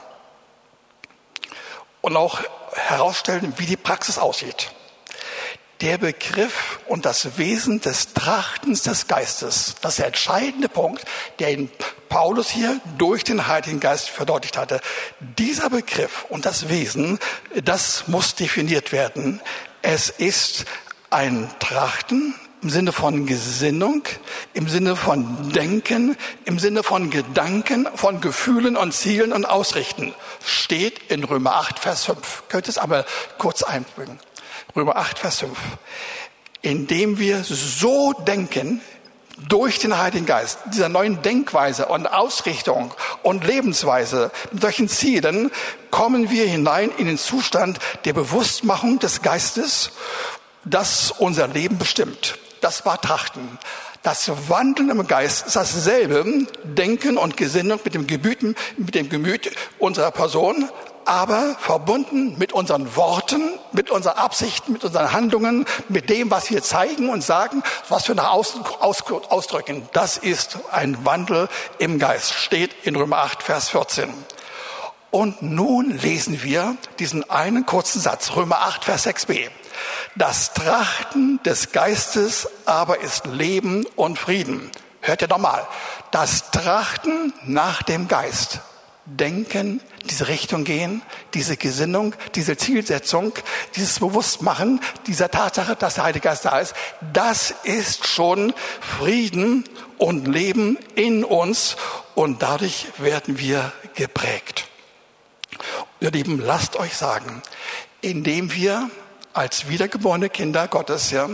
und 2.02 2.16
auch 2.18 2.42
herausstellen, 2.74 3.54
wie 3.58 3.66
die 3.66 3.78
Praxis 3.78 4.18
aussieht. 4.18 4.72
Der 5.82 5.98
Begriff 5.98 6.80
und 6.88 7.06
das 7.06 7.38
Wesen 7.38 7.82
des 7.82 8.14
Trachtens 8.14 8.84
des 8.84 9.08
Geistes, 9.08 9.76
das 9.82 9.94
ist 9.94 10.00
der 10.00 10.08
entscheidende 10.08 10.70
Punkt, 10.70 11.04
der 11.40 11.50
in 11.50 11.70
Paulus 12.10 12.50
hier 12.50 12.80
durch 12.98 13.24
den 13.24 13.48
Heiligen 13.48 13.80
Geist 13.80 14.10
verdeutlicht 14.10 14.58
hatte. 14.58 14.82
Dieser 15.20 15.70
Begriff 15.70 16.26
und 16.30 16.46
das 16.46 16.70
Wesen, 16.70 17.20
das 17.64 18.08
muss 18.08 18.36
definiert 18.36 18.92
werden. 18.92 19.42
Es 19.82 20.10
ist 20.10 20.66
ein 21.10 21.50
Trachten 21.60 22.36
im 22.62 22.72
Sinne 22.72 22.92
von 22.92 23.28
Gesinnung, 23.28 24.04
im 24.54 24.68
Sinne 24.68 24.96
von 24.96 25.52
Denken, 25.52 26.18
im 26.46 26.58
Sinne 26.58 26.82
von 26.82 27.12
Gedanken, 27.12 27.88
von 27.94 28.22
Gefühlen 28.22 28.76
und 28.76 28.92
Zielen 28.92 29.34
und 29.34 29.46
Ausrichten. 29.46 30.16
Steht 30.44 31.12
in 31.12 31.24
Römer 31.24 31.58
8, 31.58 31.78
Vers 31.78 32.06
5. 32.06 32.44
Könnt 32.50 32.68
es 32.68 32.80
aber 32.80 33.06
kurz 33.38 33.62
einbringen. 33.62 34.20
Römer 34.76 34.96
8, 34.96 35.20
Vers 35.20 35.40
5. 35.42 35.52
Indem 36.64 37.20
wir 37.20 37.44
so 37.44 38.14
denken, 38.14 38.82
durch 39.38 39.80
den 39.80 39.98
Heiligen 39.98 40.26
Geist, 40.26 40.60
dieser 40.74 40.90
neuen 40.90 41.22
Denkweise 41.22 41.88
und 41.88 42.08
Ausrichtung 42.08 42.94
und 43.24 43.46
Lebensweise, 43.46 44.32
mit 44.52 44.62
solchen 44.62 44.88
Zielen 44.88 45.52
kommen 45.92 46.30
wir 46.30 46.46
hinein 46.46 46.92
in 46.98 47.08
den 47.08 47.18
Zustand 47.18 47.80
der 48.06 48.14
Bewusstmachung 48.14 49.00
des 49.00 49.22
Geistes, 49.22 49.92
das 50.64 51.12
unser 51.12 51.48
Leben 51.48 51.78
bestimmt. 51.78 52.38
Das 52.62 52.86
war 52.86 53.00
Trachten. 53.00 53.60
Das 54.02 54.32
Wandeln 54.50 54.90
im 54.90 55.08
Geist 55.08 55.48
ist 55.48 55.56
dasselbe 55.56 56.48
Denken 56.64 57.18
und 57.18 57.38
Gesinnung 57.38 57.80
mit 57.84 57.94
dem 57.94 58.08
Gemüt, 58.08 58.44
mit 58.78 58.96
dem 58.96 59.10
Gemüt 59.10 59.52
unserer 59.80 60.12
Person, 60.12 60.70
aber 61.06 61.56
verbunden 61.60 62.38
mit 62.38 62.52
unseren 62.54 62.96
Worten, 62.96 63.58
mit 63.72 63.92
unseren 63.92 64.18
Absichten, 64.18 64.74
mit 64.74 64.84
unseren 64.84 65.12
Handlungen, 65.12 65.66
mit 65.88 66.10
dem, 66.10 66.32
was 66.32 66.50
wir 66.50 66.64
zeigen 66.64 67.10
und 67.10 67.24
sagen, 67.24 67.64
was 67.90 68.08
wir 68.08 68.16
nach 68.16 68.32
außen 68.32 68.64
ausdrücken. 69.30 69.88
Das 69.94 70.18
ist 70.18 70.60
ein 70.72 71.06
Wandel 71.06 71.48
im 71.78 72.00
Geist, 72.00 72.34
steht 72.34 72.76
in 72.84 72.96
Römer 72.96 73.18
8, 73.20 73.44
Vers 73.44 73.70
14. 73.70 74.12
Und 75.12 75.42
nun 75.42 75.98
lesen 75.98 76.44
wir 76.44 76.76
diesen 77.00 77.30
einen 77.30 77.66
kurzen 77.66 78.02
Satz, 78.02 78.36
Römer 78.36 78.64
8, 78.64 78.84
Vers 78.84 79.08
6b. 79.08 79.50
Das 80.16 80.54
Trachten 80.54 81.42
des 81.44 81.72
Geistes 81.72 82.50
aber 82.66 83.00
ist 83.00 83.26
Leben 83.26 83.86
und 83.96 84.20
Frieden. 84.20 84.72
Hört 85.02 85.22
ihr 85.22 85.28
nochmal. 85.28 85.68
Das 86.12 86.52
Trachten 86.52 87.34
nach 87.46 87.84
dem 87.84 88.08
Geist. 88.08 88.60
Denken, 89.06 89.82
diese 90.10 90.28
Richtung 90.28 90.64
gehen, 90.64 91.04
diese 91.36 91.58
Gesinnung, 91.58 92.16
diese 92.34 92.58
Zielsetzung, 92.58 93.34
dieses 93.76 94.00
Bewusstmachen 94.00 94.82
dieser 95.06 95.30
Tatsache, 95.30 95.76
dass 95.76 95.96
der 95.96 96.06
Heilige 96.06 96.28
Geist 96.28 96.46
da 96.46 96.60
ist, 96.60 96.74
das 97.14 97.54
ist 97.64 98.08
schon 98.08 98.54
Frieden 98.82 99.66
und 99.98 100.28
Leben 100.28 100.78
in 100.96 101.24
uns 101.24 101.78
und 102.16 102.42
dadurch 102.42 102.88
werden 102.98 103.38
wir 103.38 103.72
geprägt. 103.94 104.68
Ihr 106.00 106.12
Lieben, 106.12 106.40
lasst 106.40 106.76
euch 106.76 106.96
sagen, 106.96 107.42
indem 108.02 108.54
wir 108.54 108.90
als 109.34 109.70
wiedergeborene 109.70 110.30
Kinder 110.30 110.68
Gottes 110.68 111.12
ja, 111.12 111.30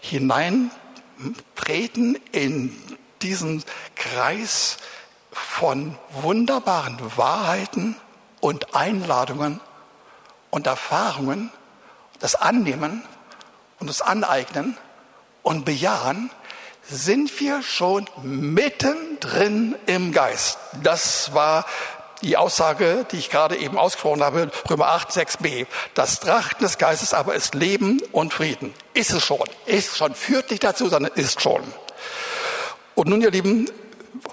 hineintreten 0.00 2.18
in 2.32 2.76
diesen 3.22 3.64
Kreis 3.94 4.76
von 5.36 5.96
wunderbaren 6.10 6.98
Wahrheiten 7.16 7.96
und 8.40 8.74
Einladungen 8.74 9.60
und 10.50 10.66
Erfahrungen, 10.66 11.50
das 12.18 12.34
Annehmen 12.34 13.02
und 13.78 13.88
das 13.88 14.00
Aneignen 14.00 14.76
und 15.42 15.64
Bejahen, 15.64 16.30
sind 16.88 17.38
wir 17.40 17.62
schon 17.62 18.08
mittendrin 18.22 19.76
im 19.86 20.12
Geist. 20.12 20.58
Das 20.82 21.34
war 21.34 21.66
die 22.22 22.36
Aussage, 22.36 23.04
die 23.10 23.18
ich 23.18 23.28
gerade 23.28 23.56
eben 23.56 23.78
ausgesprochen 23.78 24.22
habe, 24.22 24.50
Römer 24.70 24.88
8, 24.88 25.10
6b. 25.10 25.66
Das 25.94 26.20
Trachten 26.20 26.64
des 26.64 26.78
Geistes 26.78 27.12
aber 27.12 27.34
ist 27.34 27.54
Leben 27.54 28.00
und 28.12 28.32
Frieden. 28.32 28.72
Ist 28.94 29.10
es 29.10 29.22
schon. 29.22 29.44
Ist 29.66 29.96
schon. 29.96 30.14
Führt 30.14 30.50
nicht 30.50 30.64
dazu, 30.64 30.88
sondern 30.88 31.12
ist 31.14 31.42
schon. 31.42 31.62
Und 32.94 33.08
nun, 33.08 33.20
ihr 33.20 33.30
Lieben, 33.30 33.70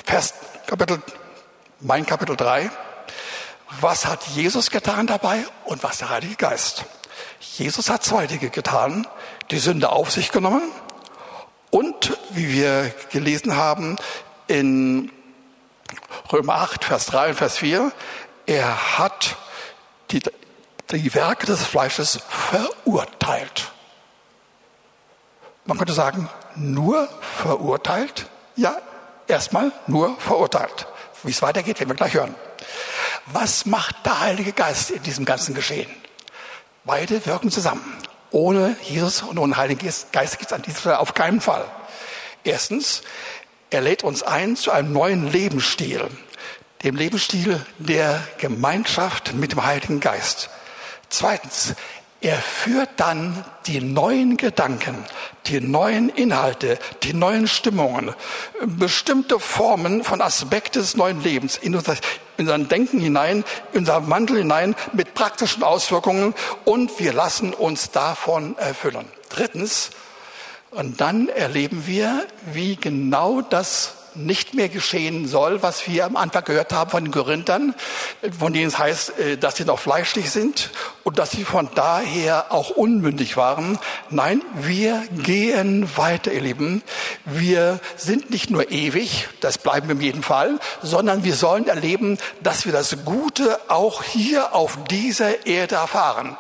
Vers, 0.06 0.34
Kapitel, 0.74 1.04
mein 1.82 2.04
Kapitel 2.04 2.36
3. 2.36 2.72
Was 3.80 4.08
hat 4.08 4.24
Jesus 4.30 4.72
getan 4.72 5.06
dabei 5.06 5.46
und 5.66 5.84
was 5.84 6.00
der 6.00 6.10
Heilige 6.10 6.36
Geist? 6.36 6.86
Jesus 7.40 7.92
hat 7.92 8.04
zwei 8.04 8.26
Dinge 8.26 8.50
getan. 8.50 9.06
Die 9.52 9.60
Sünde 9.60 9.92
auf 9.92 10.10
sich 10.10 10.32
genommen 10.32 10.64
und, 11.70 12.18
wie 12.32 12.50
wir 12.50 12.92
gelesen 13.12 13.56
haben, 13.56 13.98
in 14.48 15.12
Römer 16.32 16.56
8, 16.56 16.86
Vers 16.86 17.06
3 17.06 17.30
und 17.30 17.36
Vers 17.36 17.60
4, 17.60 17.92
er 18.48 18.98
hat 18.98 19.36
die, 20.10 20.24
die 20.90 21.14
Werke 21.14 21.46
des 21.46 21.64
Fleisches 21.64 22.20
verurteilt. 22.28 23.72
Man 25.66 25.78
könnte 25.78 25.94
sagen, 25.94 26.30
nur 26.56 27.08
verurteilt? 27.22 28.26
Ja, 28.56 28.76
erstmal 29.28 29.72
nur 29.88 30.20
verurteilt. 30.20 30.88
Wie 31.24 31.32
es 31.32 31.42
weitergeht, 31.42 31.80
werden 31.80 31.90
wir 31.90 31.96
gleich 31.96 32.14
hören. 32.14 32.36
Was 33.28 33.66
macht 33.66 34.06
der 34.06 34.20
Heilige 34.20 34.52
Geist 34.52 34.92
in 34.92 35.02
diesem 35.04 35.26
ganzen 35.26 35.56
Geschehen? 35.56 35.90
Beide 36.84 37.26
wirken 37.26 37.50
zusammen. 37.50 37.98
Ohne 38.32 38.76
Jesus 38.82 39.22
und 39.22 39.38
ohne 39.40 39.56
Heiligen 39.56 39.90
Geist 40.12 40.40
gibt 40.40 40.52
es 40.52 40.54
an 40.54 40.64
dieser 40.64 40.80
Stelle 40.80 41.00
auf 41.00 41.14
keinen 41.14 41.40
Fall. 41.40 41.66
Erstens, 42.44 43.04
er 43.70 43.82
lädt 43.82 44.04
uns 44.04 44.24
ein 44.24 44.56
zu 44.56 44.72
einem 44.72 44.92
neuen 44.92 45.32
Lebensstil, 45.32 46.10
dem 46.84 46.96
Lebensstil 46.96 47.66
der 47.78 48.22
Gemeinschaft 48.40 49.34
mit 49.34 49.54
dem 49.54 49.64
Heiligen 49.64 50.00
Geist. 50.00 50.50
Zweitens, 51.10 51.76
er 52.20 52.38
führt 52.38 52.90
dann 52.98 53.46
die 53.68 53.82
neuen 53.82 54.38
Gedanken, 54.38 55.06
die 55.48 55.60
neuen 55.60 56.10
Inhalte, 56.10 56.80
die 57.04 57.14
neuen 57.14 57.48
Stimmungen, 57.48 58.14
bestimmte 58.62 59.40
Formen 59.40 60.04
von 60.04 60.22
Aspekten 60.22 60.82
des 60.82 60.96
neuen 60.96 61.22
Lebens 61.22 61.58
in 61.58 61.76
unser, 61.76 61.96
in 62.38 62.50
unser 62.50 62.60
Denken 62.60 63.00
hinein, 63.00 63.44
in 63.74 63.80
unser 63.80 64.10
Wandel 64.10 64.38
hinein 64.38 64.76
mit 64.94 65.14
praktischen 65.14 65.64
Auswirkungen 65.64 66.34
und 66.66 67.00
wir 67.00 67.14
lassen 67.14 67.54
uns 67.54 67.92
davon 67.92 68.58
erfüllen. 68.58 69.06
Drittens, 69.30 69.92
und 70.72 71.02
dann 71.02 71.30
erleben 71.30 71.86
wir, 71.86 72.26
wie 72.52 72.76
genau 72.76 73.42
das 73.42 73.96
nicht 74.16 74.54
mehr 74.54 74.70
geschehen 74.70 75.28
soll, 75.28 75.64
was 75.64 75.88
wir 75.88 76.06
am 76.06 76.16
Anfang 76.16 76.44
gehört 76.44 76.74
haben 76.74 76.92
von 76.92 77.04
den 77.04 77.12
Korinthern, 77.12 77.76
von 78.38 78.54
denen 78.54 78.68
es 78.68 78.78
heißt, 78.78 79.20
äh, 79.20 79.38
dass 79.38 79.56
sie 79.56 79.66
noch 79.66 79.80
fleischlich 79.80 80.32
sind 80.32 80.70
und 81.04 81.20
dass 81.20 81.32
sie 81.32 81.44
von 81.44 81.70
daher 81.76 82.52
auch 82.52 82.72
unmündig 82.72 83.38
waren. 83.38 83.80
Nein, 84.10 84.42
wir 84.56 85.04
gehen 85.24 85.90
weiter, 85.96 86.32
ihr 86.32 86.42
Lieben. 86.42 86.84
Wir 87.26 87.80
sind 87.96 88.30
nicht 88.30 88.50
nur 88.50 88.72
ewig, 88.72 89.28
das 89.42 89.58
bleiben 89.58 89.88
wir 89.88 89.96
in 89.96 90.02
jedem 90.02 90.24
Fall, 90.24 90.60
sondern 90.82 91.24
wir 91.24 91.36
sollen 91.36 91.68
erleben, 91.68 92.18
dass 92.42 92.66
wir 92.66 92.72
das 92.72 93.04
Gute 93.06 93.60
auch 93.70 94.04
hier 94.04 94.54
auf 94.54 94.78
dieser 94.90 95.46
Erde 95.46 95.76
erfahren. 95.76 96.38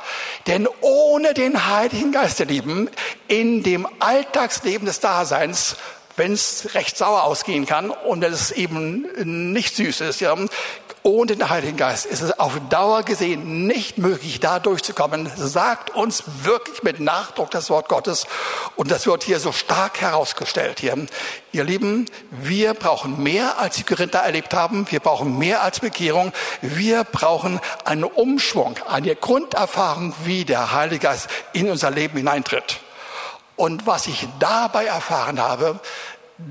Denn 0.47 0.67
ohne 0.81 1.33
den 1.33 1.67
Heiligen 1.67 2.11
Geist, 2.11 2.39
ihr 2.39 2.45
Lieben, 2.45 2.89
in 3.27 3.63
dem 3.63 3.87
Alltagsleben 3.99 4.85
des 4.85 4.99
Daseins 4.99 5.75
wenn 6.15 6.33
es 6.33 6.73
recht 6.73 6.97
sauer 6.97 7.23
ausgehen 7.23 7.65
kann 7.65 7.89
und 7.89 8.21
wenn 8.21 8.33
es 8.33 8.51
eben 8.51 9.51
nicht 9.51 9.75
süß 9.75 10.01
ist, 10.01 10.21
ja, 10.21 10.35
ohne 11.03 11.35
den 11.35 11.49
Heiligen 11.49 11.75
Geist 11.75 12.05
ist 12.05 12.21
es 12.21 12.39
auf 12.39 12.53
Dauer 12.69 13.03
gesehen 13.03 13.67
nicht 13.67 13.97
möglich, 13.97 14.39
da 14.39 14.59
durchzukommen. 14.59 15.29
Sagt 15.35 15.89
uns 15.89 16.23
wirklich 16.43 16.81
mit 16.81 17.01
Nachdruck 17.01 17.51
das 17.51 17.69
Wort 17.69 17.89
Gottes. 17.89 18.25
Und 18.77 18.89
das 18.89 19.05
wird 19.05 19.23
hier 19.23 19.39
so 19.39 19.51
stark 19.51 19.99
herausgestellt 19.99 20.79
hier. 20.79 20.95
Ihr 21.51 21.63
Lieben, 21.65 22.05
wir 22.31 22.73
brauchen 22.73 23.21
mehr, 23.21 23.59
als 23.59 23.75
die 23.75 23.83
Korinther 23.83 24.19
erlebt 24.19 24.53
haben. 24.53 24.87
Wir 24.89 25.01
brauchen 25.01 25.37
mehr 25.37 25.61
als 25.61 25.81
Bekehrung. 25.81 26.31
Wir 26.61 27.03
brauchen 27.03 27.59
einen 27.83 28.05
Umschwung, 28.05 28.75
eine 28.87 29.15
Grunderfahrung, 29.15 30.13
wie 30.23 30.45
der 30.45 30.71
Heilige 30.71 30.99
Geist 30.99 31.27
in 31.51 31.69
unser 31.69 31.91
Leben 31.91 32.17
hineintritt. 32.17 32.79
Und 33.55 33.85
was 33.85 34.07
ich 34.07 34.27
dabei 34.39 34.85
erfahren 34.85 35.39
habe, 35.39 35.79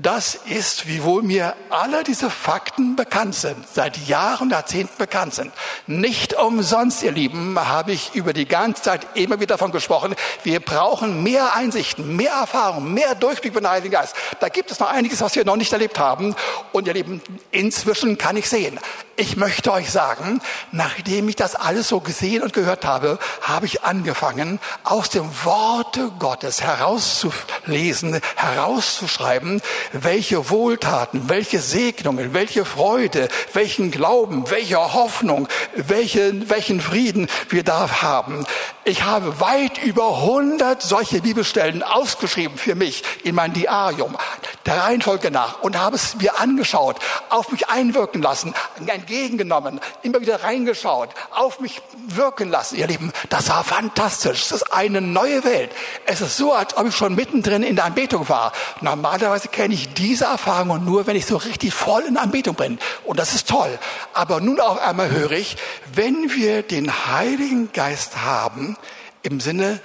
das 0.01 0.35
ist, 0.35 0.87
wiewohl 0.87 1.23
mir 1.23 1.55
alle 1.69 2.03
diese 2.03 2.29
Fakten 2.29 2.95
bekannt 2.95 3.35
sind, 3.35 3.57
seit 3.71 3.97
Jahren, 4.07 4.49
Jahrzehnten 4.49 4.97
bekannt 4.97 5.33
sind. 5.33 5.51
Nicht 5.87 6.33
umsonst, 6.33 7.03
ihr 7.03 7.11
Lieben, 7.11 7.59
habe 7.59 7.91
ich 7.91 8.15
über 8.15 8.33
die 8.33 8.47
ganze 8.47 8.81
Zeit 8.81 9.05
immer 9.13 9.39
wieder 9.39 9.53
davon 9.53 9.71
gesprochen, 9.71 10.15
wir 10.43 10.59
brauchen 10.59 11.21
mehr 11.23 11.55
Einsichten, 11.55 12.15
mehr 12.15 12.31
Erfahrung, 12.31 12.93
mehr 12.93 13.15
Durchblick 13.15 13.53
mit 13.53 13.63
dem 13.63 13.69
Heiligen 13.69 13.91
Geist. 13.91 14.15
Da 14.39 14.49
gibt 14.49 14.71
es 14.71 14.79
noch 14.79 14.89
einiges, 14.89 15.21
was 15.21 15.35
wir 15.35 15.45
noch 15.45 15.57
nicht 15.57 15.73
erlebt 15.73 15.99
haben. 15.99 16.35
Und 16.71 16.87
ihr 16.87 16.93
Lieben, 16.93 17.21
inzwischen 17.51 18.17
kann 18.17 18.37
ich 18.37 18.49
sehen. 18.49 18.79
Ich 19.15 19.37
möchte 19.37 19.71
euch 19.71 19.91
sagen, 19.91 20.41
nachdem 20.71 21.29
ich 21.29 21.35
das 21.35 21.53
alles 21.53 21.87
so 21.87 21.99
gesehen 21.99 22.41
und 22.41 22.51
gehört 22.51 22.83
habe, 22.83 23.19
habe 23.41 23.67
ich 23.67 23.83
angefangen, 23.83 24.59
aus 24.83 25.11
dem 25.11 25.29
Worte 25.43 26.11
Gottes 26.17 26.63
herauszulesen, 26.63 28.19
herauszuschreiben, 28.35 29.61
welche 29.91 30.49
Wohltaten, 30.49 31.29
welche 31.29 31.59
Segnungen, 31.59 32.33
welche 32.33 32.65
Freude, 32.65 33.27
welchen 33.53 33.91
Glauben, 33.91 34.49
welche 34.49 34.77
Hoffnung, 34.93 35.47
welche, 35.75 36.49
welchen 36.49 36.81
Frieden 36.81 37.27
wir 37.49 37.63
da 37.63 38.01
haben. 38.01 38.45
Ich 38.85 39.03
habe 39.03 39.39
weit 39.39 39.81
über 39.81 40.17
100 40.17 40.81
solche 40.81 41.21
Bibelstellen 41.21 41.83
ausgeschrieben 41.83 42.57
für 42.57 42.75
mich 42.75 43.03
in 43.23 43.35
mein 43.35 43.53
Diarium, 43.53 44.17
der 44.65 44.77
Reihenfolge 44.77 45.31
nach, 45.31 45.61
und 45.61 45.79
habe 45.79 45.95
es 45.95 46.15
mir 46.15 46.39
angeschaut, 46.39 46.97
auf 47.29 47.51
mich 47.51 47.69
einwirken 47.69 48.21
lassen, 48.21 48.53
entgegengenommen, 48.85 49.79
immer 50.01 50.19
wieder 50.19 50.43
reingeschaut, 50.43 51.09
auf 51.31 51.59
mich 51.59 51.81
wirken 52.07 52.49
lassen. 52.49 52.75
Ihr 52.75 52.87
Lieben, 52.87 53.13
das 53.29 53.49
war 53.49 53.63
fantastisch. 53.63 54.41
Es 54.41 54.51
ist 54.51 54.73
eine 54.73 54.99
neue 54.99 55.43
Welt. 55.45 55.71
Es 56.05 56.19
ist 56.19 56.35
so, 56.35 56.53
als 56.53 56.75
ob 56.75 56.87
ich 56.87 56.95
schon 56.95 57.15
mittendrin 57.15 57.63
in 57.63 57.75
der 57.75 57.85
Anbetung 57.85 58.27
war. 58.27 58.51
Normalerweise 58.81 59.47
kenne 59.47 59.62
ich 59.71 59.93
diese 59.93 60.25
Erfahrung 60.25 60.83
nur, 60.83 61.07
wenn 61.07 61.15
ich 61.15 61.25
so 61.25 61.37
richtig 61.37 61.73
voll 61.73 62.03
in 62.03 62.17
Anbetung 62.17 62.55
bin. 62.55 62.79
Und 63.03 63.19
das 63.19 63.33
ist 63.33 63.47
toll. 63.47 63.77
Aber 64.13 64.41
nun 64.41 64.59
auch 64.59 64.77
einmal 64.77 65.11
höre 65.11 65.31
ich, 65.31 65.57
wenn 65.93 66.31
wir 66.33 66.63
den 66.63 67.07
Heiligen 67.07 67.71
Geist 67.71 68.17
haben, 68.17 68.77
im 69.21 69.39
Sinne 69.39 69.79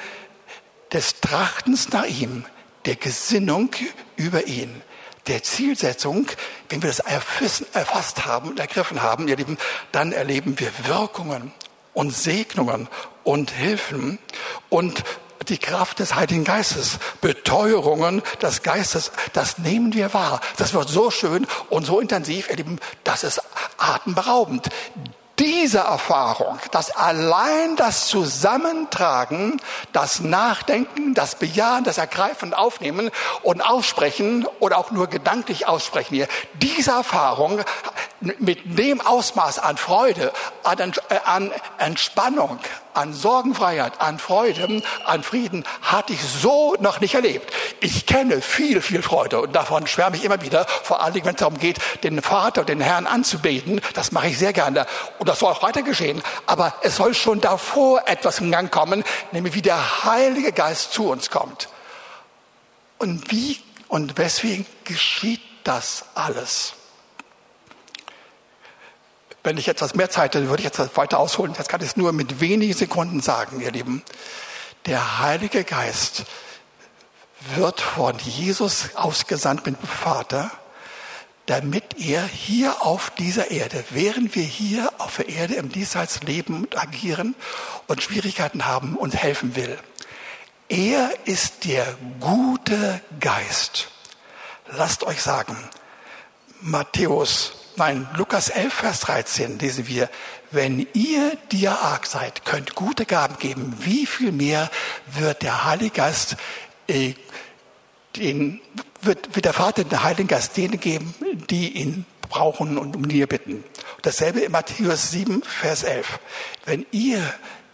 des 0.93 1.21
Trachtens 1.21 1.91
nach 1.91 2.07
ihm, 2.07 2.45
der 2.87 2.97
Gesinnung 2.97 3.71
über 4.17 4.47
ihn, 4.47 4.83
der 5.27 5.43
Zielsetzung, 5.43 6.27
wenn 6.69 6.83
wir 6.83 6.89
das 6.89 7.01
erfasst 7.01 8.25
haben 8.27 8.49
und 8.49 8.59
ergriffen 8.59 9.03
haben, 9.03 9.29
ihr 9.29 9.37
Lieben, 9.37 9.59
dann 9.93 10.13
erleben 10.13 10.59
wir 10.59 10.71
Wirkungen 10.87 11.53
und 11.93 12.11
Segnungen 12.11 12.89
und 13.25 13.51
Hilfen 13.51 14.19
und 14.71 15.05
die 15.49 15.59
Kraft 15.59 15.99
des 15.99 16.15
Heiligen 16.15 16.45
Geistes, 16.45 16.99
Beteuerungen 17.21 18.23
des 18.43 18.63
Geistes, 18.63 19.13
das 19.33 19.59
nehmen 19.59 19.95
wir 19.95 20.13
wahr. 20.15 20.41
Das 20.57 20.75
wird 20.75 20.89
so 20.89 21.11
schön 21.11 21.47
und 21.71 21.87
so 21.87 22.01
intensiv, 22.01 22.51
ihr 22.51 22.57
Lieben, 22.57 22.79
das 23.05 23.25
ist 23.25 23.41
atemberaubend 23.79 24.69
diese 25.39 25.79
Erfahrung, 25.79 26.59
dass 26.73 26.91
allein 26.91 27.77
das 27.77 28.09
Zusammentragen, 28.09 29.61
das 29.93 30.21
Nachdenken, 30.21 31.15
das 31.15 31.37
Bejahen, 31.37 31.85
das 31.85 31.99
Ergreifen, 31.99 32.55
Aufnehmen 32.55 33.11
und 33.43 33.61
Aussprechen 33.61 34.47
oder 34.59 34.79
auch 34.79 34.91
nur 34.91 35.07
gedanklich 35.07 35.67
aussprechen 35.69 36.15
hier, 36.15 36.29
diese 36.55 36.91
Erfahrung 36.91 37.61
mit 38.21 38.79
dem 38.79 39.01
Ausmaß 39.01 39.59
an 39.61 39.77
Freude, 39.77 40.33
an, 40.65 40.79
äh, 41.09 41.19
an 41.25 41.53
Entspannung, 41.79 42.59
an 42.95 43.13
Sorgenfreiheit, 43.13 44.01
an 44.01 44.19
Freude, 44.19 44.83
an 45.05 45.23
Frieden 45.23 45.65
hatte 45.83 46.13
ich 46.13 46.21
so 46.23 46.75
noch 46.81 47.01
nicht 47.01 47.15
erlebt. 47.15 47.53
Ich 47.81 48.07
kenne 48.07 48.41
viel, 48.41 48.83
viel 48.83 49.03
Freude 49.03 49.41
und 49.41 49.55
davon 49.55 49.87
schwärme 49.87 50.17
ich 50.17 50.25
immer 50.25 50.43
wieder, 50.43 50.67
vor 50.67 51.03
allen 51.03 51.15
Dingen, 51.15 51.27
wenn 51.27 51.35
es 51.35 51.41
darum 51.41 51.59
geht, 51.59 51.79
den 52.03 52.21
Vater 52.21 52.65
den 52.65 52.81
Herrn 52.81 53.07
anzubeten. 53.07 53.81
Das 53.95 54.11
mache 54.11 54.29
ich 54.29 54.39
sehr 54.39 54.53
gerne 54.53 54.87
und 55.19 55.29
das 55.29 55.39
soll 55.39 55.53
auch 55.53 55.63
weiter 55.63 55.83
geschehen. 55.83 56.21
Aber 56.47 56.75
es 56.83 56.97
soll 56.97 57.15
schon 57.15 57.41
davor 57.41 58.03
etwas 58.07 58.41
in 58.41 58.51
Gang 58.51 58.71
kommen, 58.73 59.05
nämlich 59.31 59.55
wie 59.55 59.63
der 59.63 60.05
Heilige 60.05 60.53
Geist 60.53 60.93
zu 60.93 61.09
uns 61.09 61.31
kommt. 61.31 61.69
Und 62.99 63.31
wie 63.31 63.61
und 63.87 64.19
weswegen 64.19 64.67
geschieht 64.85 65.41
das 65.63 66.05
alles? 66.15 66.75
Wenn 69.45 69.57
ich 69.57 69.69
etwas 69.69 69.95
mehr 69.95 70.11
Zeit 70.11 70.35
hätte, 70.35 70.49
würde 70.49 70.63
ich 70.63 70.65
jetzt 70.65 70.97
weiter 70.97 71.19
ausholen. 71.19 71.55
Jetzt 71.57 71.69
kann 71.69 71.81
ich 71.81 71.89
es 71.89 71.97
nur 71.97 72.13
mit 72.13 72.41
wenigen 72.41 72.75
Sekunden 72.75 73.21
sagen, 73.21 73.61
ihr 73.61 73.71
Lieben. 73.71 74.03
Der 74.87 75.21
Heilige 75.21 75.65
Geist 75.65 76.25
wird 77.55 77.81
von 77.81 78.19
Jesus 78.19 78.91
ausgesandt 78.95 79.67
mit 79.67 79.81
dem 79.81 79.89
Vater, 79.89 80.51
damit 81.47 81.99
er 81.99 82.27
hier 82.27 82.83
auf 82.83 83.11
dieser 83.11 83.51
Erde, 83.51 83.83
während 83.91 84.35
wir 84.35 84.43
hier 84.43 84.93
auf 84.99 85.17
der 85.17 85.29
Erde 85.29 85.55
im 85.55 85.71
Diesseits 85.71 86.23
leben 86.23 86.55
und 86.55 86.77
agieren 86.77 87.35
und 87.87 88.03
Schwierigkeiten 88.03 88.67
haben, 88.67 88.97
uns 88.97 89.17
helfen 89.17 89.57
will. 89.57 89.79
Er 90.69 91.11
ist 91.25 91.65
der 91.65 91.97
gute 92.21 93.01
Geist. 93.21 93.89
Lasst 94.71 95.05
euch 95.05 95.23
sagen, 95.23 95.57
Matthäus, 96.61 97.53
nein, 97.79 98.09
Lukas 98.17 98.49
11, 98.49 98.73
Vers 98.73 99.01
13 99.01 99.59
lesen 99.59 99.89
wir, 99.89 100.11
wenn 100.51 100.87
ihr, 100.93 101.37
die 101.53 101.63
ihr 101.63 101.79
arg 101.79 102.07
seid, 102.07 102.45
könnt 102.45 102.75
gute 102.75 103.07
Gaben 103.07 103.39
geben, 103.39 103.75
wie 103.81 104.07
viel 104.07 104.33
mehr 104.33 104.71
wird 105.07 105.43
der 105.43 105.65
Heilige 105.65 105.91
Geist, 105.91 106.37
äh, 106.87 107.15
den, 108.17 108.61
wird, 109.03 109.35
wird 109.35 109.45
der 109.45 109.53
Vater 109.53 109.85
den 109.85 110.03
Heiligen 110.03 110.29
Geist 110.29 110.57
denen 110.57 110.81
geben, 110.81 111.15
die 111.51 111.71
ihn 111.79 112.05
brauchen 112.29 112.79
und 112.79 112.97
um 112.97 113.09
ihr 113.11 113.27
bitten. 113.27 113.65
Dasselbe 114.03 114.41
in 114.41 114.53
Matthäus 114.53 115.11
7, 115.11 115.43
Vers 115.43 115.83
11. 115.83 116.19
Wenn 116.65 116.87
ihr, 116.91 117.23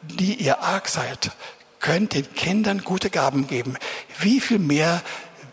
die 0.03 0.35
ihr 0.35 0.61
arg 0.61 0.89
seid, 0.89 1.33
könnt 1.81 2.15
den 2.15 2.33
Kindern 2.35 2.83
gute 2.83 3.11
Gaben 3.11 3.47
geben, 3.47 3.77
wie 4.19 4.41
viel 4.41 4.59
mehr 4.59 5.03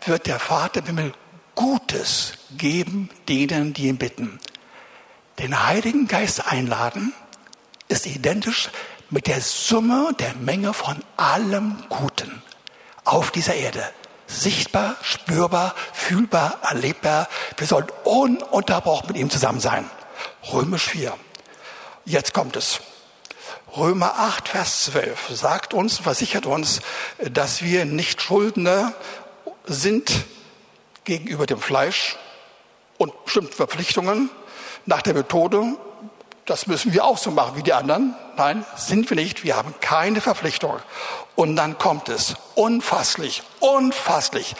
wird 0.06 0.26
der 0.26 0.38
Vater 0.38 0.80
im 0.80 0.86
Himmel 0.86 1.12
Gutes 1.54 2.34
geben 2.56 3.10
denen, 3.28 3.74
die 3.74 3.88
ihn 3.88 3.98
bitten. 3.98 4.40
Den 5.38 5.66
Heiligen 5.66 6.08
Geist 6.08 6.46
einladen 6.46 7.12
ist 7.88 8.06
identisch 8.06 8.70
mit 9.10 9.26
der 9.26 9.40
Summe 9.40 10.14
der 10.18 10.34
Menge 10.34 10.72
von 10.72 10.96
allem 11.16 11.84
Guten 11.88 12.42
auf 13.04 13.30
dieser 13.30 13.54
Erde. 13.54 13.84
Sichtbar, 14.26 14.96
spürbar, 15.02 15.74
fühlbar, 15.92 16.58
erlebbar. 16.62 17.28
Wir 17.58 17.66
sollen 17.66 17.88
ununterbrochen 18.04 19.08
mit 19.08 19.16
ihm 19.18 19.28
zusammen 19.28 19.60
sein. 19.60 19.88
Römisch 20.52 20.88
4. 20.88 21.12
Jetzt 22.04 22.32
kommt 22.32 22.56
es. 22.56 22.80
Römer 23.76 24.18
8, 24.18 24.48
Vers 24.48 24.84
12 24.84 25.30
sagt 25.30 25.74
uns, 25.74 25.98
versichert 25.98 26.46
uns, 26.46 26.80
dass 27.30 27.62
wir 27.62 27.84
nicht 27.84 28.20
Schuldner 28.20 28.92
sind 29.66 30.24
gegenüber 31.04 31.46
dem 31.46 31.60
Fleisch 31.60 32.16
und 32.98 33.24
bestimmten 33.24 33.52
Verpflichtungen 33.52 34.30
nach 34.86 35.02
der 35.02 35.14
Methode, 35.14 35.76
das 36.46 36.66
müssen 36.66 36.92
wir 36.92 37.04
auch 37.04 37.18
so 37.18 37.30
machen 37.30 37.56
wie 37.56 37.62
die 37.62 37.72
anderen. 37.72 38.14
Nein, 38.36 38.64
sind 38.76 39.08
wir 39.10 39.16
nicht. 39.16 39.44
Wir 39.44 39.56
haben 39.56 39.74
keine 39.80 40.20
Verpflichtung. 40.20 40.78
Und 41.36 41.56
dann 41.56 41.78
kommt 41.78 42.08
es 42.08 42.34
unfasslich, 42.54 43.42
unfasslich. 43.60 44.54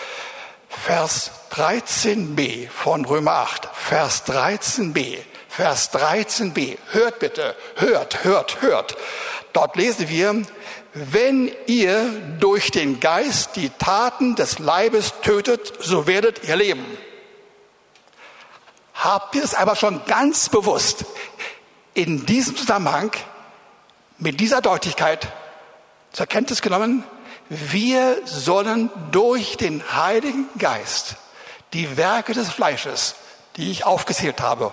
Vers 0.68 1.32
13b 1.52 2.70
von 2.70 3.04
Römer 3.04 3.32
8, 3.32 3.68
Vers 3.74 4.24
13b. 4.26 5.18
Vers 5.48 5.92
13b. 5.92 6.78
Hört 6.92 7.18
bitte, 7.18 7.56
hört, 7.76 8.24
hört, 8.24 8.62
hört. 8.62 8.96
Dort 9.52 9.76
lesen 9.76 10.08
wir, 10.08 10.42
wenn 10.94 11.50
ihr 11.66 12.10
durch 12.38 12.70
den 12.70 13.00
Geist 13.00 13.56
die 13.56 13.70
Taten 13.70 14.36
des 14.36 14.58
Leibes 14.58 15.14
tötet, 15.22 15.72
so 15.80 16.06
werdet 16.06 16.46
ihr 16.46 16.56
leben. 16.56 16.84
Habt 18.94 19.34
ihr 19.34 19.42
es 19.42 19.54
aber 19.54 19.74
schon 19.74 20.04
ganz 20.04 20.48
bewusst 20.48 21.04
in 21.94 22.26
diesem 22.26 22.56
Zusammenhang 22.56 23.10
mit 24.18 24.38
dieser 24.38 24.60
Deutlichkeit 24.60 25.32
zur 26.12 26.26
Kenntnis 26.26 26.60
genommen? 26.60 27.04
Wir 27.48 28.20
sollen 28.24 28.90
durch 29.10 29.56
den 29.56 29.82
Heiligen 29.94 30.48
Geist 30.58 31.16
die 31.72 31.96
Werke 31.96 32.34
des 32.34 32.50
Fleisches, 32.50 33.14
die 33.56 33.70
ich 33.70 33.84
aufgezählt 33.84 34.40
habe, 34.40 34.72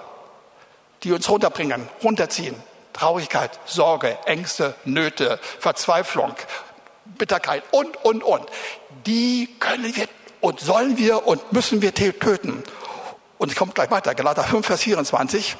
die 1.03 1.13
uns 1.13 1.29
runterbringen, 1.29 1.87
runterziehen. 2.03 2.55
Traurigkeit, 2.93 3.59
Sorge, 3.65 4.17
Ängste, 4.25 4.75
Nöte, 4.85 5.39
Verzweiflung, 5.59 6.35
Bitterkeit 7.05 7.63
und, 7.71 8.03
und, 8.03 8.23
und. 8.23 8.45
Die 9.05 9.49
können 9.59 9.95
wir 9.95 10.07
und 10.41 10.59
sollen 10.59 10.97
wir 10.97 11.27
und 11.27 11.51
müssen 11.51 11.81
wir 11.81 11.93
töten. 11.93 12.63
Und 13.37 13.51
ich 13.51 13.57
komme 13.57 13.71
gleich 13.73 13.91
weiter, 13.91 14.15
Galater 14.15 14.43
5, 14.43 14.65
Vers 14.65 14.81
24. 14.83 15.57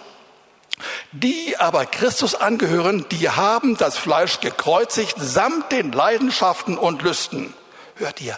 Die 1.12 1.58
aber 1.58 1.86
Christus 1.86 2.36
angehören, 2.36 3.06
die 3.10 3.30
haben 3.30 3.78
das 3.78 3.98
Fleisch 3.98 4.40
gekreuzigt 4.40 5.16
samt 5.18 5.72
den 5.72 5.92
Leidenschaften 5.92 6.78
und 6.78 7.02
Lüsten. 7.02 7.54
Hört 7.96 8.22
ihr? 8.22 8.38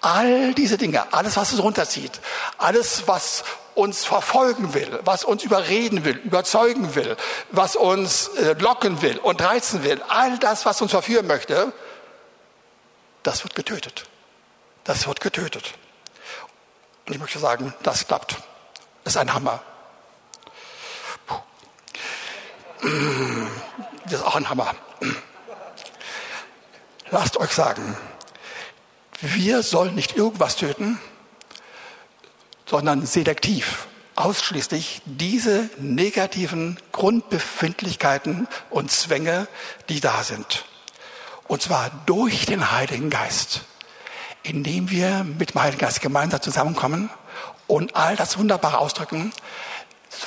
All 0.00 0.54
diese 0.54 0.78
Dinge, 0.78 1.12
alles, 1.12 1.36
was 1.36 1.52
es 1.52 1.62
runterzieht, 1.62 2.20
alles, 2.58 3.04
was 3.06 3.44
uns 3.74 4.04
verfolgen 4.04 4.74
will, 4.74 5.00
was 5.04 5.24
uns 5.24 5.42
überreden 5.42 6.04
will, 6.04 6.16
überzeugen 6.16 6.94
will, 6.94 7.16
was 7.50 7.76
uns 7.76 8.28
äh, 8.28 8.54
locken 8.54 9.02
will 9.02 9.18
und 9.18 9.42
reizen 9.42 9.84
will, 9.84 10.02
all 10.08 10.38
das, 10.38 10.64
was 10.64 10.80
uns 10.80 10.92
verführen 10.92 11.26
möchte, 11.26 11.72
das 13.22 13.42
wird 13.42 13.54
getötet. 13.54 14.04
Das 14.84 15.06
wird 15.06 15.20
getötet. 15.20 15.74
Und 17.06 17.14
ich 17.14 17.20
möchte 17.20 17.38
sagen, 17.38 17.74
das 17.82 18.06
klappt. 18.06 18.36
Das 19.02 19.14
ist 19.14 19.16
ein 19.16 19.32
Hammer. 19.32 19.62
Das 24.04 24.12
ist 24.12 24.22
auch 24.22 24.36
ein 24.36 24.48
Hammer. 24.48 24.74
Lasst 27.10 27.36
euch 27.38 27.52
sagen, 27.52 27.96
wir 29.20 29.62
sollen 29.62 29.94
nicht 29.94 30.16
irgendwas 30.16 30.56
töten, 30.56 31.00
sondern 32.66 33.06
selektiv, 33.06 33.86
ausschließlich 34.16 35.02
diese 35.04 35.68
negativen 35.78 36.78
Grundbefindlichkeiten 36.92 38.48
und 38.70 38.90
Zwänge, 38.90 39.48
die 39.88 40.00
da 40.00 40.22
sind. 40.22 40.64
Und 41.46 41.62
zwar 41.62 41.90
durch 42.06 42.46
den 42.46 42.72
Heiligen 42.72 43.10
Geist, 43.10 43.62
indem 44.42 44.90
wir 44.90 45.24
mit 45.24 45.54
dem 45.54 45.62
Heiligen 45.62 45.80
Geist 45.80 46.00
gemeinsam 46.00 46.40
zusammenkommen 46.40 47.10
und 47.66 47.96
all 47.96 48.16
das 48.16 48.38
Wunderbare 48.38 48.78
ausdrücken, 48.78 49.32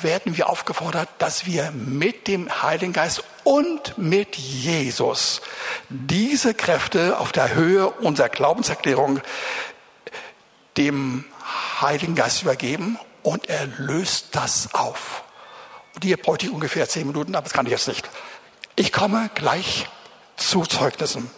werden 0.02 0.38
wir 0.38 0.50
aufgefordert, 0.50 1.10
dass 1.18 1.46
wir 1.46 1.72
mit 1.72 2.28
dem 2.28 2.62
Heiligen 2.62 2.94
Geist 2.94 3.24
und 3.44 3.98
mit 3.98 4.36
Jesus 4.36 5.42
diese 5.90 6.54
Kräfte 6.54 7.18
auf 7.20 7.32
der 7.32 7.56
Höhe 7.56 7.90
unserer 7.90 8.30
Glaubenserklärung 8.30 9.22
dem 10.76 11.26
Heiligen 11.82 12.16
Geist 12.16 12.42
übergeben 12.42 12.98
und 13.24 13.50
er 13.50 13.68
löst 13.78 14.36
das 14.36 14.74
auf. 14.74 15.24
Und 15.96 16.04
hier 16.04 16.18
bräuchte 16.18 16.48
ich 16.48 16.52
ungefähr 16.52 16.88
zehn 16.88 17.08
Minuten, 17.08 17.36
aber 17.36 17.44
das 17.44 17.54
kann 17.54 17.66
ich 17.66 17.72
jetzt 17.72 17.88
nicht. 17.88 18.10
Ich 18.76 18.92
komme 18.92 19.30
gleich 19.36 19.88
zu 20.36 20.64
Zeugnissen. 20.64 21.30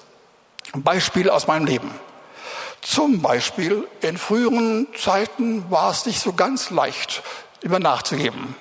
Ein 0.74 0.84
Beispiel 0.84 1.30
aus 1.30 1.48
meinem 1.48 1.66
Leben. 1.66 1.92
Zum 2.82 3.22
Beispiel 3.22 3.88
in 4.02 4.18
früheren 4.18 4.88
Zeiten 4.98 5.70
war 5.72 5.92
es 5.92 6.06
nicht 6.06 6.20
so 6.20 6.34
ganz 6.34 6.70
leicht, 6.70 7.24
immer 7.62 7.80
nachzugeben, 7.80 8.56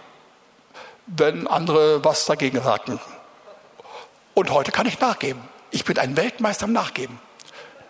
wenn 1.07 1.47
andere 1.47 2.05
was 2.05 2.25
dagegen 2.25 2.63
sagten. 2.63 3.01
Und 4.35 4.51
heute 4.51 4.73
kann 4.73 4.87
ich 4.87 5.01
nachgeben. 5.01 5.43
Ich 5.71 5.85
bin 5.85 5.99
ein 5.99 6.17
Weltmeister 6.17 6.67
im 6.67 6.73
Nachgeben. 6.73 7.21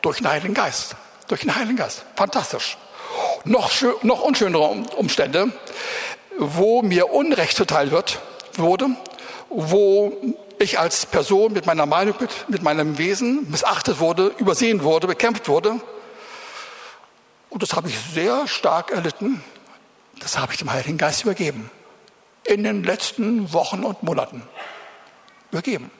Durch 0.02 0.18
den 0.18 0.28
Heiligen 0.28 0.54
Geist. 0.54 0.96
Durch 1.28 1.42
den 1.42 1.54
Heiligen 1.54 1.76
Geist. 1.76 2.04
Fantastisch. 2.16 2.76
Noch, 3.44 3.72
noch 4.02 4.22
unschönere 4.22 4.64
Umstände, 4.96 5.52
wo 6.38 6.82
mir 6.82 7.10
Unrecht 7.12 7.56
zuteil 7.56 7.90
wird, 7.90 8.20
wurde, 8.56 8.88
wo 9.48 10.16
ich 10.58 10.78
als 10.78 11.06
Person 11.06 11.52
mit 11.52 11.66
meiner 11.66 11.86
Meinung, 11.86 12.14
mit, 12.20 12.48
mit 12.48 12.62
meinem 12.62 12.98
Wesen 12.98 13.48
missachtet 13.50 14.00
wurde, 14.00 14.32
übersehen 14.38 14.82
wurde, 14.82 15.06
bekämpft 15.06 15.48
wurde. 15.48 15.80
Und 17.50 17.62
das 17.62 17.72
habe 17.74 17.88
ich 17.88 17.98
sehr 18.12 18.46
stark 18.46 18.90
erlitten. 18.90 19.42
Das 20.20 20.36
habe 20.36 20.52
ich 20.52 20.58
dem 20.58 20.70
Heiligen 20.72 20.98
Geist 20.98 21.22
übergeben. 21.22 21.70
in 22.48 22.64
den 22.64 22.82
letzten 22.82 23.52
Wochen 23.52 23.84
und 23.84 24.02
Monaten 24.02 24.42
übergeben. 25.50 25.90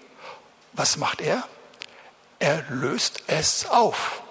Was 0.72 0.96
macht 0.96 1.20
er? 1.20 1.44
Er 2.38 2.64
löst 2.70 3.22
es 3.26 3.68
auf. 3.68 4.22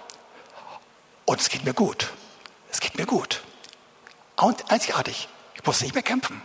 Und 1.24 1.40
es 1.40 1.48
geht 1.48 1.64
mir 1.64 1.74
gut. 1.74 2.10
Es 2.70 2.80
geht 2.80 2.96
mir 2.96 3.06
gut. 3.06 3.42
Und 4.36 4.70
einzigartig. 4.70 5.28
Ich 5.54 5.64
muss 5.64 5.80
nicht 5.80 5.94
mehr 5.94 6.02
kämpfen. 6.02 6.42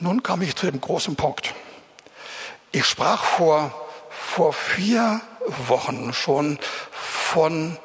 Nun 0.00 0.22
komme 0.22 0.44
ich 0.44 0.56
zu 0.56 0.66
dem 0.66 0.80
großen 0.80 1.16
Punkt. 1.16 1.54
Ich 2.72 2.84
sprach 2.84 3.22
vor, 3.22 3.72
vor 4.10 4.52
vier 4.52 5.20
Wochen 5.68 6.12
schon 6.12 6.58
von 6.92 7.78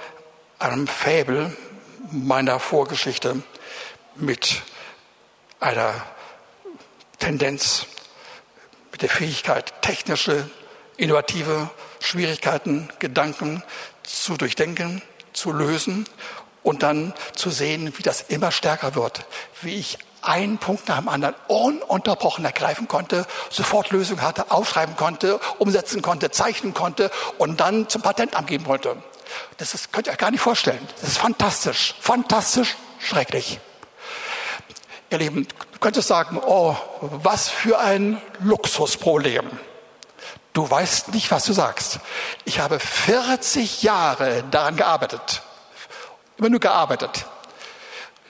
einem 0.57 0.87
Fabel 0.87 1.55
meiner 2.11 2.59
Vorgeschichte 2.59 3.43
mit 4.15 4.63
einer 5.59 5.93
Tendenz, 7.19 7.85
mit 8.91 9.03
der 9.03 9.09
Fähigkeit, 9.09 9.81
technische, 9.81 10.49
innovative 10.97 11.69
Schwierigkeiten, 11.99 12.89
Gedanken 12.97 13.61
zu 14.03 14.35
durchdenken, 14.37 15.01
zu 15.33 15.51
lösen 15.51 16.07
und 16.63 16.83
dann 16.83 17.13
zu 17.35 17.49
sehen, 17.49 17.93
wie 17.97 18.03
das 18.03 18.21
immer 18.21 18.51
stärker 18.51 18.95
wird, 18.95 19.25
wie 19.61 19.75
ich 19.75 19.97
einen 20.21 20.57
Punkt 20.57 20.87
nach 20.87 20.97
dem 20.97 21.07
anderen 21.07 21.35
ununterbrochen 21.47 22.43
ergreifen 22.43 22.87
konnte, 22.87 23.25
sofort 23.49 23.91
Lösungen 23.91 24.21
hatte, 24.21 24.51
aufschreiben 24.51 24.95
konnte, 24.95 25.39
umsetzen 25.57 26.01
konnte, 26.01 26.31
zeichnen 26.31 26.73
konnte 26.73 27.09
und 27.37 27.59
dann 27.59 27.87
zum 27.89 28.01
Patentamt 28.01 28.47
geben 28.47 28.65
konnte. 28.65 28.97
Das 29.57 29.73
ist, 29.73 29.93
könnt 29.93 30.07
ihr 30.07 30.11
euch 30.11 30.17
gar 30.17 30.31
nicht 30.31 30.41
vorstellen. 30.41 30.85
Das 30.99 31.11
ist 31.11 31.17
fantastisch, 31.17 31.95
fantastisch, 32.01 32.75
schrecklich. 32.99 33.59
Ihr 35.11 35.17
Lieben, 35.17 35.47
du 35.47 35.79
könntest 35.79 36.07
sagen, 36.07 36.39
oh, 36.45 36.75
was 37.01 37.49
für 37.49 37.79
ein 37.79 38.21
Luxusproblem. 38.39 39.49
Du 40.53 40.69
weißt 40.69 41.13
nicht, 41.13 41.31
was 41.31 41.45
du 41.45 41.53
sagst. 41.53 41.99
Ich 42.43 42.59
habe 42.59 42.79
40 42.79 43.83
Jahre 43.83 44.43
daran 44.51 44.75
gearbeitet. 44.75 45.41
Immer 46.39 46.49
nur 46.49 46.61
gearbeitet. 46.61 47.25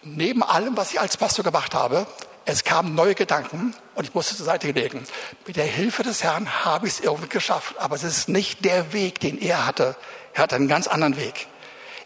Neben 0.01 0.41
allem, 0.41 0.75
was 0.75 0.91
ich 0.91 0.99
als 0.99 1.15
Pastor 1.15 1.45
gemacht 1.45 1.75
habe, 1.75 2.07
es 2.45 2.63
kamen 2.63 2.95
neue 2.95 3.13
Gedanken 3.13 3.75
und 3.93 4.03
ich 4.03 4.15
musste 4.15 4.35
zur 4.35 4.47
Seite 4.47 4.71
legen. 4.71 5.03
Mit 5.45 5.57
der 5.57 5.67
Hilfe 5.67 6.01
des 6.01 6.23
Herrn 6.23 6.65
habe 6.65 6.87
ich 6.87 6.93
es 6.93 6.99
irgendwie 7.01 7.29
geschafft. 7.29 7.75
Aber 7.77 7.95
es 7.95 8.01
ist 8.01 8.27
nicht 8.27 8.65
der 8.65 8.93
Weg, 8.93 9.19
den 9.19 9.39
er 9.39 9.67
hatte. 9.67 9.95
Er 10.33 10.41
hat 10.41 10.53
einen 10.53 10.67
ganz 10.67 10.87
anderen 10.87 11.17
Weg. 11.17 11.45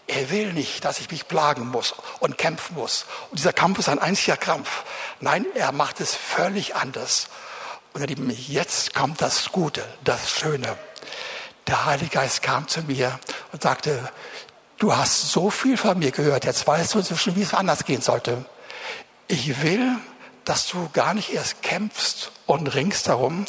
Er 0.07 0.29
will 0.29 0.51
nicht, 0.51 0.83
dass 0.83 0.99
ich 0.99 1.09
mich 1.09 1.29
plagen 1.29 1.69
muss 1.69 1.95
und 2.19 2.37
kämpfen 2.37 2.75
muss. 2.75 3.05
Und 3.29 3.39
dieser 3.39 3.53
Kampf 3.53 3.79
ist 3.79 3.87
ein 3.87 3.99
einziger 3.99 4.35
Krampf. 4.35 4.83
Nein, 5.21 5.45
er 5.55 5.71
macht 5.71 6.01
es 6.01 6.13
völlig 6.13 6.75
anders. 6.75 7.29
Und 7.93 8.01
ihr 8.01 8.07
Lieben, 8.07 8.29
jetzt 8.29 8.93
kommt 8.93 9.21
das 9.21 9.53
Gute, 9.53 9.85
das 10.03 10.29
Schöne. 10.29 10.77
Der 11.67 11.85
Heilige 11.85 12.09
Geist 12.09 12.41
kam 12.41 12.67
zu 12.67 12.81
mir 12.81 13.17
und 13.53 13.61
sagte, 13.63 14.11
du 14.83 14.93
hast 14.93 15.31
so 15.31 15.49
viel 15.49 15.77
von 15.77 15.97
mir 15.97 16.11
gehört, 16.11 16.43
jetzt 16.43 16.67
weißt 16.67 16.93
du 16.93 16.99
inzwischen, 16.99 17.37
wie 17.37 17.41
es 17.41 17.53
anders 17.53 17.85
gehen 17.85 18.01
sollte. 18.01 18.43
Ich 19.29 19.63
will, 19.63 19.95
dass 20.43 20.67
du 20.67 20.89
gar 20.91 21.13
nicht 21.13 21.33
erst 21.33 21.61
kämpfst 21.61 22.31
und 22.45 22.67
ringst 22.75 23.07
darum, 23.07 23.45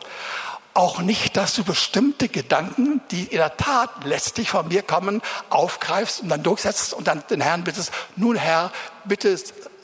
auch 0.74 1.00
nicht, 1.00 1.36
dass 1.36 1.54
du 1.54 1.64
bestimmte 1.64 2.28
Gedanken, 2.28 3.00
die 3.10 3.24
in 3.24 3.38
der 3.38 3.56
Tat 3.56 3.90
letztlich 4.04 4.48
von 4.48 4.68
mir 4.68 4.82
kommen, 4.82 5.22
aufgreifst 5.50 6.20
und 6.20 6.28
dann 6.28 6.44
durchsetzt 6.44 6.94
und 6.94 7.08
dann 7.08 7.24
den 7.28 7.40
Herrn 7.40 7.64
bittest, 7.64 7.90
nun 8.14 8.36
Herr, 8.36 8.70
bitte 9.04 9.36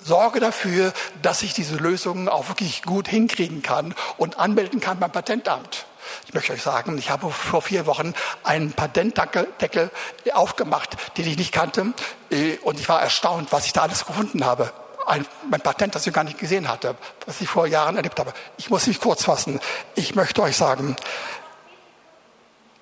sorge 0.05 0.39
dafür, 0.39 0.93
dass 1.21 1.43
ich 1.43 1.53
diese 1.53 1.77
Lösungen 1.77 2.29
auch 2.29 2.49
wirklich 2.49 2.85
gut 2.85 3.09
hinkriegen 3.09 3.63
kann 3.63 3.95
und 4.19 4.39
anmelden 4.39 4.79
kann 4.79 5.01
beim 5.01 5.11
Patentamt. 5.11 5.87
Ich 6.27 6.35
möchte 6.35 6.53
euch 6.53 6.63
sagen, 6.63 6.97
ich 6.99 7.11
habe 7.11 7.31
vor 7.31 7.63
vier 7.63 7.87
Wochen 7.87 8.15
einen 8.43 8.73
Patentdeckel 8.73 9.91
aufgemacht, 10.33 10.97
den 11.17 11.27
ich 11.27 11.37
nicht 11.37 11.53
kannte. 11.53 11.93
Äh, 12.31 12.59
und 12.59 12.81
ich 12.81 12.89
war 12.89 13.03
erstaunt, 13.03 13.53
was 13.53 13.67
ich 13.67 13.73
da 13.73 13.83
alles 13.83 14.07
gefunden 14.07 14.45
habe. 14.45 14.73
Ein, 15.07 15.27
mein 15.51 15.61
Patent, 15.61 15.95
das 15.95 16.07
ich 16.07 16.13
gar 16.13 16.25
nicht 16.25 16.39
gesehen 16.39 16.69
hatte, 16.69 16.95
was 17.27 17.41
ich 17.41 17.49
vor 17.49 17.67
Jahren 17.67 17.97
erlebt 17.97 18.19
habe. 18.21 18.33
Ich 18.59 18.71
muss 18.71 18.87
mich 18.87 19.01
kurz 19.01 19.25
fassen. 19.25 19.61
Ich 19.95 20.15
möchte 20.15 20.43
euch 20.43 20.57
sagen, 20.57 20.97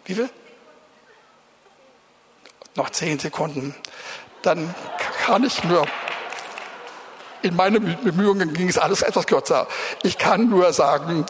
wie 0.04 0.14
viel? 0.14 0.30
Noch 2.74 2.90
zehn 2.90 3.18
Sekunden. 3.18 3.74
Dann 4.42 4.74
kann 5.24 5.44
ich 5.44 5.64
nur 5.64 5.86
in 7.42 7.56
meinen 7.56 7.96
Bemühungen 8.02 8.52
ging 8.52 8.68
es 8.68 8.78
alles 8.78 9.02
etwas 9.02 9.26
kürzer. 9.26 9.66
Ich 10.02 10.18
kann 10.18 10.48
nur 10.48 10.72
sagen, 10.72 11.24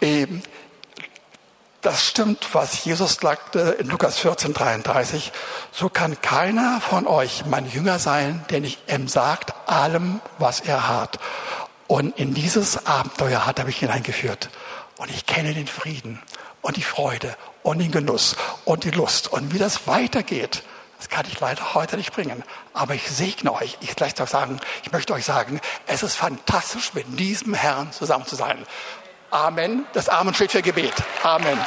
ähm, 0.00 0.42
das 1.82 2.04
stimmt, 2.04 2.54
was 2.54 2.84
Jesus 2.84 3.16
sagte 3.20 3.76
in 3.78 3.88
Lukas 3.88 4.18
14, 4.18 4.54
33. 4.54 5.32
So 5.72 5.88
kann 5.88 6.20
keiner 6.22 6.80
von 6.80 7.06
euch 7.08 7.44
mein 7.46 7.68
Jünger 7.68 7.98
sein, 7.98 8.44
der 8.50 8.60
nicht 8.60 8.80
ihm 8.90 9.08
sagt 9.08 9.52
allem, 9.68 10.20
was 10.38 10.60
er 10.60 10.88
hat. 10.88 11.18
Und 11.88 12.16
in 12.18 12.34
dieses 12.34 12.86
Abenteuer 12.86 13.46
hat 13.46 13.58
er 13.58 13.64
mich 13.64 13.78
hineingeführt. 13.78 14.48
Und 14.96 15.10
ich 15.10 15.26
kenne 15.26 15.54
den 15.54 15.66
Frieden 15.66 16.22
und 16.62 16.76
die 16.76 16.84
Freude 16.84 17.36
und 17.64 17.80
den 17.80 17.90
Genuss 17.90 18.36
und 18.64 18.84
die 18.84 18.90
Lust 18.90 19.32
und 19.32 19.52
wie 19.52 19.58
das 19.58 19.88
weitergeht. 19.88 20.62
Das 20.98 21.08
kann 21.08 21.26
ich 21.26 21.40
leider 21.40 21.74
heute 21.74 21.96
nicht 21.96 22.12
bringen. 22.12 22.44
Aber 22.74 22.94
ich 22.94 23.10
segne 23.10 23.52
euch. 23.52 23.76
Ich, 23.80 23.96
gleich 23.96 24.14
sagen, 24.14 24.60
ich 24.84 24.92
möchte 24.92 25.12
euch 25.14 25.24
sagen, 25.24 25.60
es 25.88 26.04
ist 26.04 26.14
fantastisch, 26.14 26.94
mit 26.94 27.18
diesem 27.18 27.54
Herrn 27.54 27.90
zusammen 27.90 28.24
zu 28.24 28.36
sein. 28.36 28.64
Amen. 29.32 29.86
Das 29.94 30.08
Amen 30.10 30.34
steht 30.34 30.52
für 30.52 30.62
Gebet. 30.62 30.92
Amen. 31.22 31.46
Amen. 31.46 31.62